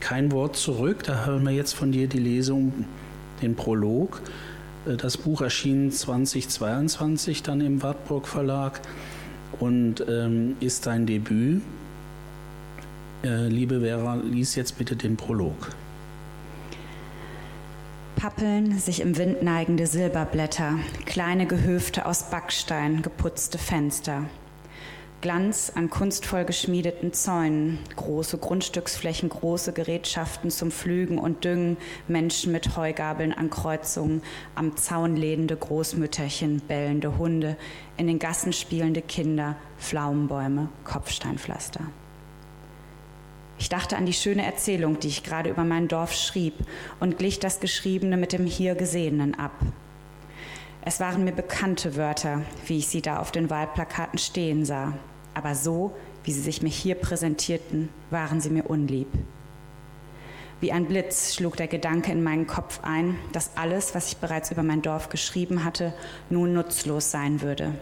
[0.00, 2.72] kein Wort zurück, da hören wir jetzt von dir die Lesung,
[3.42, 4.22] den Prolog.
[4.86, 8.80] Äh, das Buch erschien 2022 dann im Wartburg Verlag
[9.60, 11.62] und ähm, ist dein Debüt.
[13.24, 15.72] Äh, liebe Vera, lies jetzt bitte den Prolog.
[18.16, 20.74] Pappeln sich im Wind neigende Silberblätter,
[21.06, 24.24] kleine Gehöfte aus Backstein, geputzte Fenster.
[25.20, 32.76] Glanz an kunstvoll geschmiedeten Zäunen, große Grundstücksflächen, große Gerätschaften zum Pflügen und Düngen, Menschen mit
[32.76, 34.22] Heugabeln an Kreuzungen,
[34.54, 37.56] am Zaun lehnende Großmütterchen, bellende Hunde,
[37.96, 41.80] in den Gassen spielende Kinder, Pflaumenbäume, Kopfsteinpflaster.
[43.58, 46.54] Ich dachte an die schöne Erzählung, die ich gerade über mein Dorf schrieb
[47.00, 49.50] und glich das Geschriebene mit dem hier Gesehenen ab.
[50.88, 54.94] Es waren mir bekannte Wörter, wie ich sie da auf den Wahlplakaten stehen sah,
[55.34, 59.06] aber so, wie sie sich mir hier präsentierten, waren sie mir unlieb.
[60.62, 64.50] Wie ein Blitz schlug der Gedanke in meinen Kopf ein, dass alles, was ich bereits
[64.50, 65.92] über mein Dorf geschrieben hatte,
[66.30, 67.74] nun nutzlos sein würde.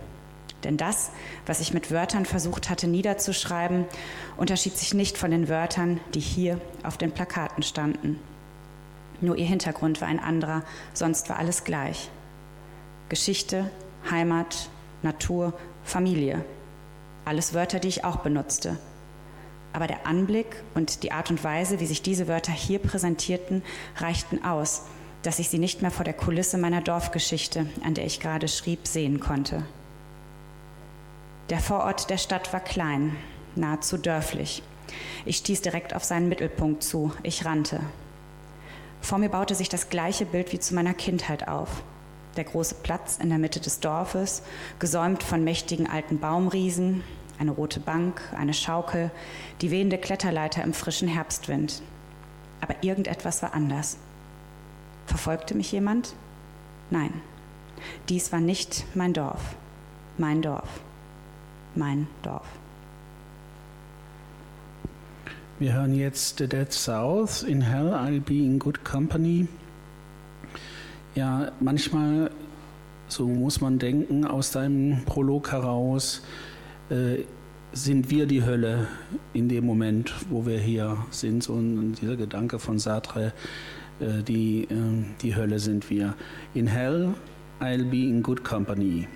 [0.64, 1.12] Denn das,
[1.46, 3.84] was ich mit Wörtern versucht hatte niederzuschreiben,
[4.36, 8.18] unterschied sich nicht von den Wörtern, die hier auf den Plakaten standen.
[9.20, 12.10] Nur ihr Hintergrund war ein anderer, sonst war alles gleich.
[13.08, 13.70] Geschichte,
[14.10, 14.68] Heimat,
[15.02, 15.52] Natur,
[15.84, 16.44] Familie.
[17.24, 18.76] Alles Wörter, die ich auch benutzte.
[19.72, 23.62] Aber der Anblick und die Art und Weise, wie sich diese Wörter hier präsentierten,
[23.98, 24.82] reichten aus,
[25.22, 28.88] dass ich sie nicht mehr vor der Kulisse meiner Dorfgeschichte, an der ich gerade schrieb,
[28.88, 29.62] sehen konnte.
[31.50, 33.14] Der Vorort der Stadt war klein,
[33.54, 34.64] nahezu dörflich.
[35.24, 37.12] Ich stieß direkt auf seinen Mittelpunkt zu.
[37.22, 37.80] Ich rannte.
[39.00, 41.82] Vor mir baute sich das gleiche Bild wie zu meiner Kindheit auf.
[42.36, 44.42] Der große Platz in der Mitte des Dorfes,
[44.78, 47.02] gesäumt von mächtigen alten Baumriesen,
[47.38, 49.10] eine rote Bank, eine Schaukel,
[49.60, 51.82] die wehende Kletterleiter im frischen Herbstwind.
[52.60, 53.98] Aber irgendetwas war anders.
[55.06, 56.14] Verfolgte mich jemand?
[56.90, 57.12] Nein,
[58.08, 59.56] dies war nicht mein Dorf.
[60.18, 60.80] Mein Dorf.
[61.74, 62.46] Mein Dorf.
[65.58, 67.42] Wir hören jetzt The Dead South.
[67.42, 69.48] In Hell I'll Be in Good Company.
[71.16, 72.30] Ja, manchmal,
[73.08, 76.20] so muss man denken, aus deinem Prolog heraus,
[76.90, 77.22] äh,
[77.72, 78.86] sind wir die Hölle
[79.32, 81.42] in dem Moment, wo wir hier sind.
[81.42, 83.32] So dieser Gedanke von Sartre,
[83.98, 86.12] äh, die, äh, die Hölle sind wir.
[86.52, 87.14] In Hell
[87.60, 89.08] I'll be in good company.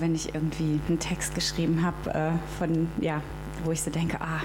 [0.00, 3.22] Wenn ich irgendwie einen Text geschrieben habe, äh, von, ja,
[3.64, 4.40] wo ich so denke, ah,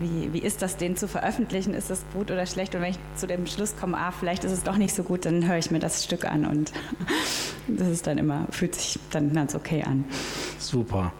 [0.00, 1.74] wie, wie ist das, den zu veröffentlichen?
[1.74, 2.74] Ist das gut oder schlecht?
[2.74, 5.24] Und wenn ich zu dem Schluss komme, ah, vielleicht ist es doch nicht so gut,
[5.24, 6.72] dann höre ich mir das Stück an und
[7.68, 10.04] das ist dann immer, fühlt sich dann ganz okay an.
[10.58, 11.12] Super.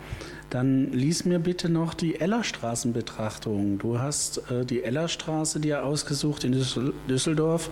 [0.50, 3.78] Dann lies mir bitte noch die Ellerstraßenbetrachtung.
[3.78, 6.52] Du hast äh, die Ellerstraße dir ausgesucht in
[7.08, 7.70] Düsseldorf.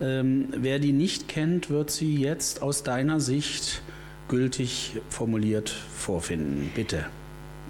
[0.00, 3.82] Ähm, wer die nicht kennt, wird sie jetzt aus deiner Sicht
[4.28, 6.70] gültig formuliert vorfinden.
[6.74, 7.06] Bitte.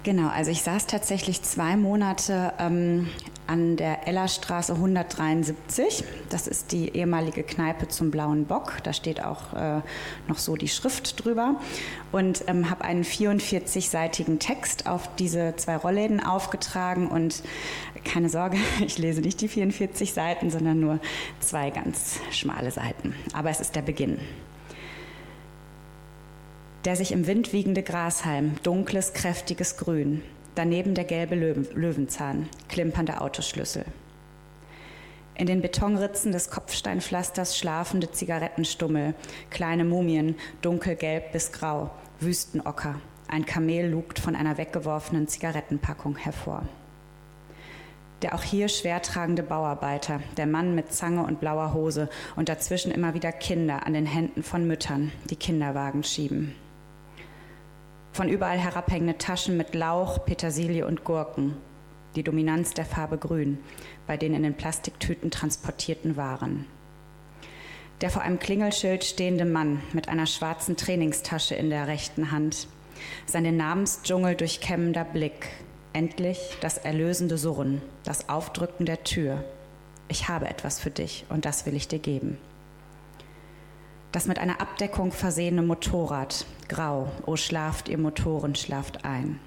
[0.03, 3.09] Genau, also ich saß tatsächlich zwei Monate ähm,
[3.45, 6.03] an der Ellerstraße 173.
[6.29, 8.77] Das ist die ehemalige Kneipe zum Blauen Bock.
[8.83, 9.81] Da steht auch äh,
[10.27, 11.55] noch so die Schrift drüber.
[12.11, 17.07] Und ähm, habe einen 44-seitigen Text auf diese zwei Rollläden aufgetragen.
[17.07, 17.43] Und
[18.05, 20.99] keine Sorge, ich lese nicht die 44 Seiten, sondern nur
[21.39, 23.13] zwei ganz schmale Seiten.
[23.33, 24.19] Aber es ist der Beginn
[26.87, 30.21] der sich im Wind wiegende Grashalm, dunkles, kräftiges Grün,
[30.55, 33.83] daneben der gelbe Löwenzahn, klimpernde Autoschlüssel.
[35.35, 39.15] In den Betonritzen des Kopfsteinpflasters schlafende Zigarettenstummel,
[39.49, 41.89] kleine Mumien, dunkelgelb bis grau,
[42.21, 43.01] Wüstenocker.
[43.27, 46.63] Ein Kamel lugt von einer weggeworfenen Zigarettenpackung hervor.
[48.21, 52.07] Der auch hier schwertragende Bauarbeiter, der Mann mit Zange und blauer Hose
[52.37, 56.55] und dazwischen immer wieder Kinder an den Händen von Müttern, die Kinderwagen schieben.
[58.17, 61.55] Von überall herabhängende Taschen mit Lauch, Petersilie und Gurken.
[62.15, 63.59] Die Dominanz der Farbe Grün
[64.07, 66.65] bei den in den Plastiktüten transportierten Waren.
[68.01, 72.67] Der vor einem Klingelschild stehende Mann mit einer schwarzen Trainingstasche in der rechten Hand.
[73.27, 75.49] Sein den Namensdschungel durchkämmender Blick.
[75.93, 79.43] Endlich das erlösende Surren, das Aufdrücken der Tür.
[80.07, 82.39] Ich habe etwas für dich und das will ich dir geben.
[84.17, 89.39] Das mit einer Abdeckung versehene Motorrad, grau, o schlaft ihr Motoren, schlaft ein.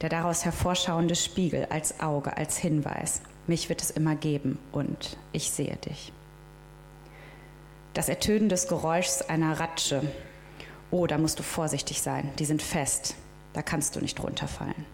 [0.00, 5.52] Der daraus hervorschauende Spiegel als Auge, als Hinweis, mich wird es immer geben und ich
[5.52, 6.12] sehe dich.
[7.92, 10.02] Das Ertönen des Geräuschs einer Ratsche,
[10.90, 13.14] oh, da musst du vorsichtig sein, die sind fest,
[13.52, 14.86] da kannst du nicht runterfallen.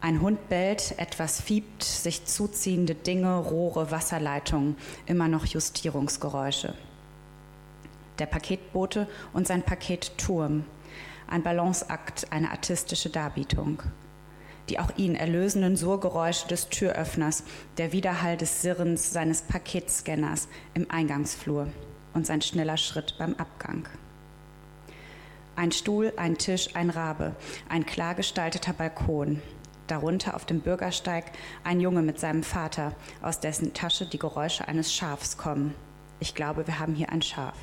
[0.00, 6.72] Ein Hund bellt, etwas fiebt, sich zuziehende Dinge, Rohre, Wasserleitungen, immer noch Justierungsgeräusche
[8.20, 10.64] der Paketbote und sein Paket Turm.
[11.26, 13.82] Ein Balanceakt, eine artistische Darbietung.
[14.68, 17.44] Die auch ihn erlösenden Surgeräusche des Türöffners,
[17.78, 21.68] der Widerhall des Sirrens seines Paketscanners im Eingangsflur
[22.14, 23.88] und sein schneller Schritt beim Abgang.
[25.56, 27.34] Ein Stuhl, ein Tisch, ein Rabe,
[27.68, 29.42] ein klar gestalteter Balkon.
[29.86, 31.32] Darunter auf dem Bürgersteig
[31.64, 35.74] ein Junge mit seinem Vater, aus dessen Tasche die Geräusche eines Schafs kommen.
[36.20, 37.56] Ich glaube, wir haben hier ein Schaf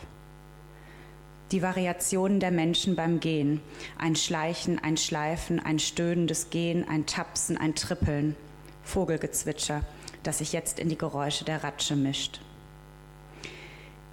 [1.51, 3.61] die Variationen der Menschen beim Gehen.
[3.97, 8.35] Ein Schleichen, ein Schleifen, ein stöhnendes Gehen, ein Tapsen, ein Trippeln.
[8.83, 9.81] Vogelgezwitscher,
[10.23, 12.39] das sich jetzt in die Geräusche der Ratsche mischt.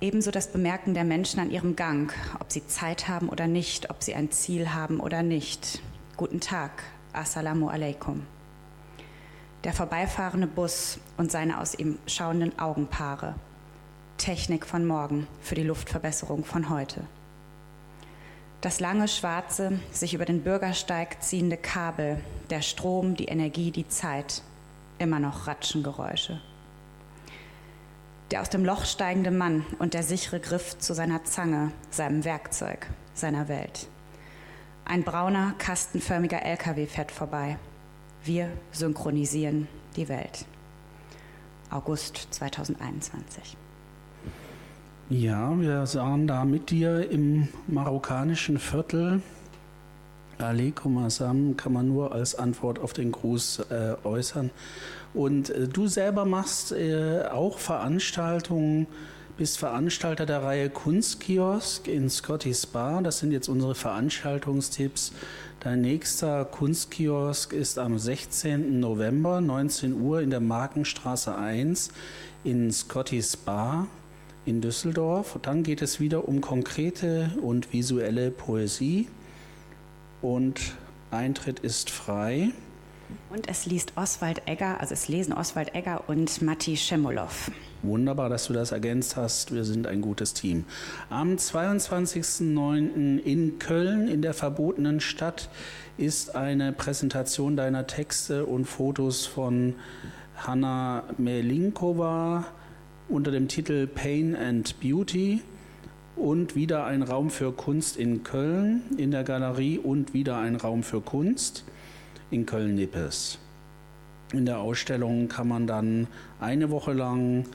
[0.00, 4.02] Ebenso das Bemerken der Menschen an ihrem Gang, ob sie Zeit haben oder nicht, ob
[4.02, 5.80] sie ein Ziel haben oder nicht.
[6.16, 6.82] Guten Tag,
[7.12, 8.26] Assalamu alaikum.
[9.62, 13.34] Der vorbeifahrende Bus und seine aus ihm schauenden Augenpaare.
[14.18, 17.04] Technik von morgen für die Luftverbesserung von heute.
[18.64, 24.40] Das lange, schwarze, sich über den Bürgersteig ziehende Kabel, der Strom, die Energie, die Zeit.
[24.98, 26.40] Immer noch Ratschengeräusche.
[28.30, 32.86] Der aus dem Loch steigende Mann und der sichere Griff zu seiner Zange, seinem Werkzeug,
[33.12, 33.86] seiner Welt.
[34.86, 37.58] Ein brauner, kastenförmiger LKW fährt vorbei.
[38.24, 40.46] Wir synchronisieren die Welt.
[41.68, 43.58] August 2021.
[45.10, 49.20] Ja, wir sahen da mit dir im marokkanischen Viertel.
[50.38, 54.50] Aleikum Assam kann man nur als Antwort auf den Gruß äh, äußern.
[55.12, 58.86] Und äh, du selber machst äh, auch Veranstaltungen,
[59.36, 63.02] bist Veranstalter der Reihe Kunstkiosk in Scotty's Bar.
[63.02, 65.12] Das sind jetzt unsere Veranstaltungstipps.
[65.60, 68.80] Dein nächster Kunstkiosk ist am 16.
[68.80, 71.90] November, 19 Uhr in der Markenstraße 1
[72.42, 73.86] in Scotty's Bar
[74.46, 75.38] in Düsseldorf.
[75.42, 79.08] Dann geht es wieder um konkrete und visuelle Poesie
[80.22, 80.74] und
[81.10, 82.50] Eintritt ist frei.
[83.30, 87.50] Und es liest Oswald Egger, also es lesen Oswald Egger und Matti Schemolow.
[87.82, 89.54] Wunderbar, dass du das ergänzt hast.
[89.54, 90.64] Wir sind ein gutes Team.
[91.10, 93.18] Am 22.09.
[93.18, 95.50] in Köln, in der verbotenen Stadt,
[95.98, 99.74] ist eine Präsentation deiner Texte und Fotos von
[100.36, 102.46] Hanna Melinkova
[103.08, 105.42] unter dem Titel Pain and Beauty.
[106.16, 110.82] und wieder ein Raum für Kunst in Köln in der Galerie und wieder ein Raum
[110.82, 111.64] für Kunst
[112.30, 113.38] in Köln-Nippes.
[114.32, 116.06] In der Ausstellung kann man dann
[116.40, 117.46] eine Woche lang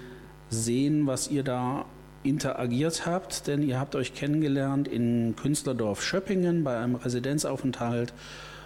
[0.49, 1.85] sehen, was ihr da
[2.23, 8.13] interagiert habt, denn ihr habt euch kennengelernt in Künstlerdorf Schöppingen bei einem Residenzaufenthalt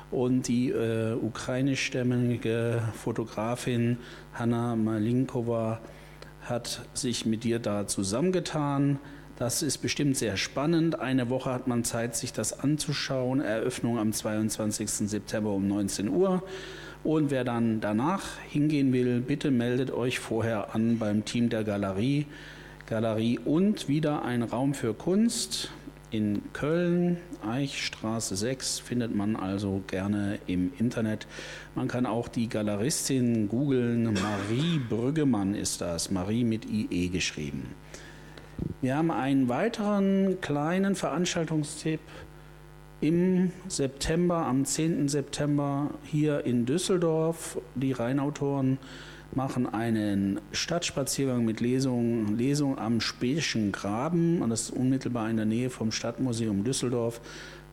[0.10, 3.98] und die äh, ukrainischstämmige Fotografin
[4.34, 5.80] Hanna Malinkova
[6.46, 9.00] hat sich mit dir da zusammengetan.
[9.38, 11.00] Das ist bestimmt sehr spannend.
[11.00, 13.42] Eine Woche hat man Zeit, sich das anzuschauen.
[13.42, 14.90] Eröffnung am 22.
[14.90, 16.44] September um 19 Uhr.
[17.04, 22.28] Und wer dann danach hingehen will, bitte meldet euch vorher an beim Team der Galerie.
[22.86, 25.70] Galerie und wieder ein Raum für Kunst
[26.14, 31.26] in Köln, Eichstraße 6, findet man also gerne im Internet.
[31.74, 34.14] Man kann auch die Galeristin googeln.
[34.14, 37.66] Marie Brüggemann ist das, Marie mit IE geschrieben.
[38.82, 42.02] Wir haben einen weiteren kleinen Veranstaltungstipp
[43.02, 45.08] im September, am 10.
[45.10, 47.58] September hier in Düsseldorf.
[47.74, 48.78] Die Rheinautoren
[49.36, 54.42] machen einen Stadtspaziergang mit Lesungen, Lesung am Spätischen Graben.
[54.42, 57.22] Und das ist unmittelbar in der Nähe vom Stadtmuseum Düsseldorf.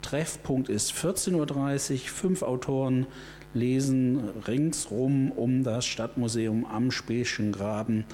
[0.03, 1.99] Treffpunkt ist 14.30 Uhr.
[1.99, 3.07] Fünf Autoren
[3.53, 8.05] lesen ringsrum um das Stadtmuseum am Spätischen Graben.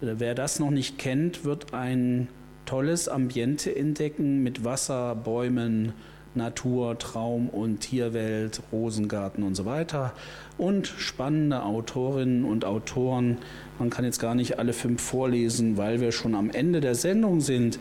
[0.00, 2.28] Wer das noch nicht kennt, wird ein
[2.66, 5.92] tolles Ambiente entdecken mit Wasser, Bäumen,
[6.34, 10.12] Natur, Traum und Tierwelt, Rosengarten und so weiter.
[10.58, 13.38] Und spannende Autorinnen und Autoren.
[13.78, 17.40] Man kann jetzt gar nicht alle fünf vorlesen, weil wir schon am Ende der Sendung
[17.40, 17.78] sind.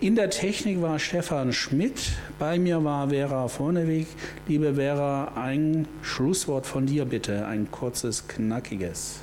[0.00, 4.06] In der Technik war Stefan Schmidt, bei mir war Vera Vorneweg.
[4.46, 9.20] Liebe Vera, ein Schlusswort von dir bitte, ein kurzes, knackiges.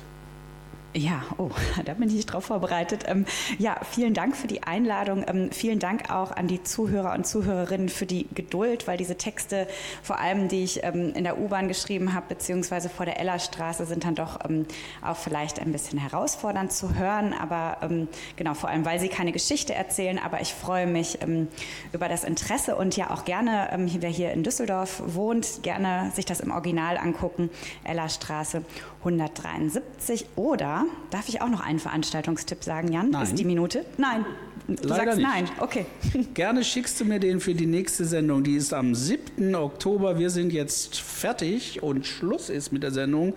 [0.96, 1.50] Ja, oh,
[1.84, 3.04] da bin ich nicht drauf vorbereitet.
[3.06, 3.26] Ähm,
[3.58, 5.26] ja, vielen Dank für die Einladung.
[5.28, 9.68] Ähm, vielen Dank auch an die Zuhörer und Zuhörerinnen für die Geduld, weil diese Texte,
[10.02, 14.04] vor allem die ich ähm, in der U-Bahn geschrieben habe, beziehungsweise vor der Ellerstraße, sind
[14.04, 14.64] dann doch ähm,
[15.02, 17.34] auch vielleicht ein bisschen herausfordernd zu hören.
[17.34, 20.18] Aber ähm, genau, vor allem, weil sie keine Geschichte erzählen.
[20.18, 21.48] Aber ich freue mich ähm,
[21.92, 23.68] über das Interesse und ja auch gerne,
[23.98, 27.50] wer hier in Düsseldorf wohnt, gerne sich das im Original angucken.
[27.84, 28.62] Ellerstraße
[29.06, 33.10] 173 oder darf ich auch noch einen Veranstaltungstipp sagen, Jan?
[33.10, 33.22] Nein.
[33.22, 33.84] Ist die Minute?
[33.96, 34.24] Nein.
[34.66, 35.28] Du Leider sagst nicht.
[35.28, 35.48] nein.
[35.60, 35.86] Okay.
[36.34, 38.42] Gerne schickst du mir den für die nächste Sendung.
[38.42, 39.54] Die ist am 7.
[39.54, 40.18] Oktober.
[40.18, 43.34] Wir sind jetzt fertig und Schluss ist mit der Sendung.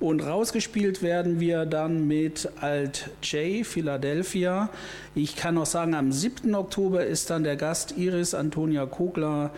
[0.00, 4.70] Und rausgespielt werden wir dann mit Alt J, Philadelphia.
[5.14, 6.52] Ich kann noch sagen, am 7.
[6.52, 9.52] Oktober ist dann der Gast Iris Antonia Kogler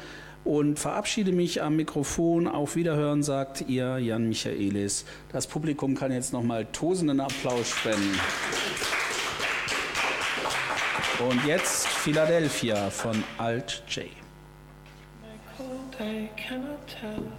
[0.44, 2.46] und verabschiede mich am Mikrofon.
[2.46, 5.04] Auf Wiederhören sagt ihr Jan Michaelis.
[5.32, 8.18] Das Publikum kann jetzt nochmal tosenden Applaus spenden.
[11.28, 14.04] Und jetzt Philadelphia von Alt J.
[15.56, 17.32] cold, I cannot tell.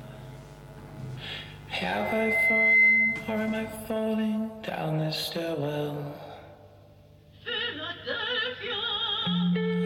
[1.68, 6.14] Have I fallen or am I falling down this stairwell?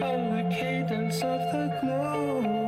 [0.02, 2.59] Oh, the cadence of the glow,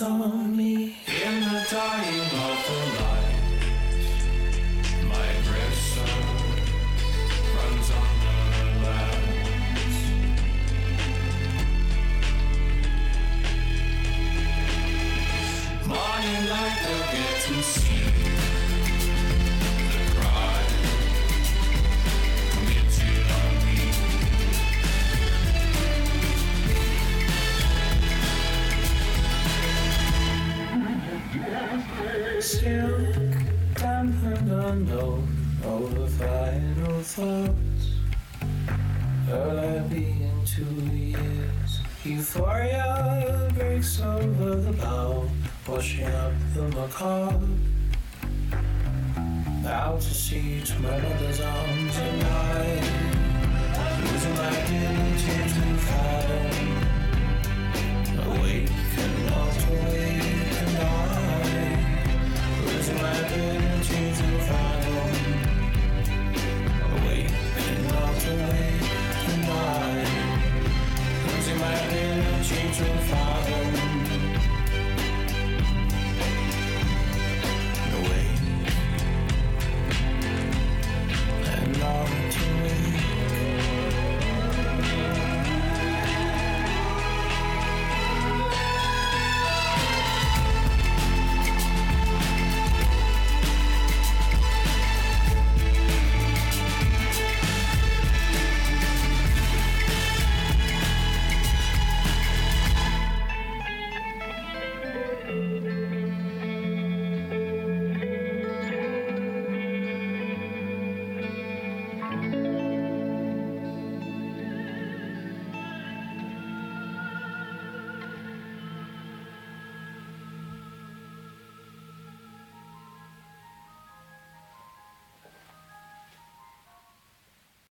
[0.00, 0.39] song.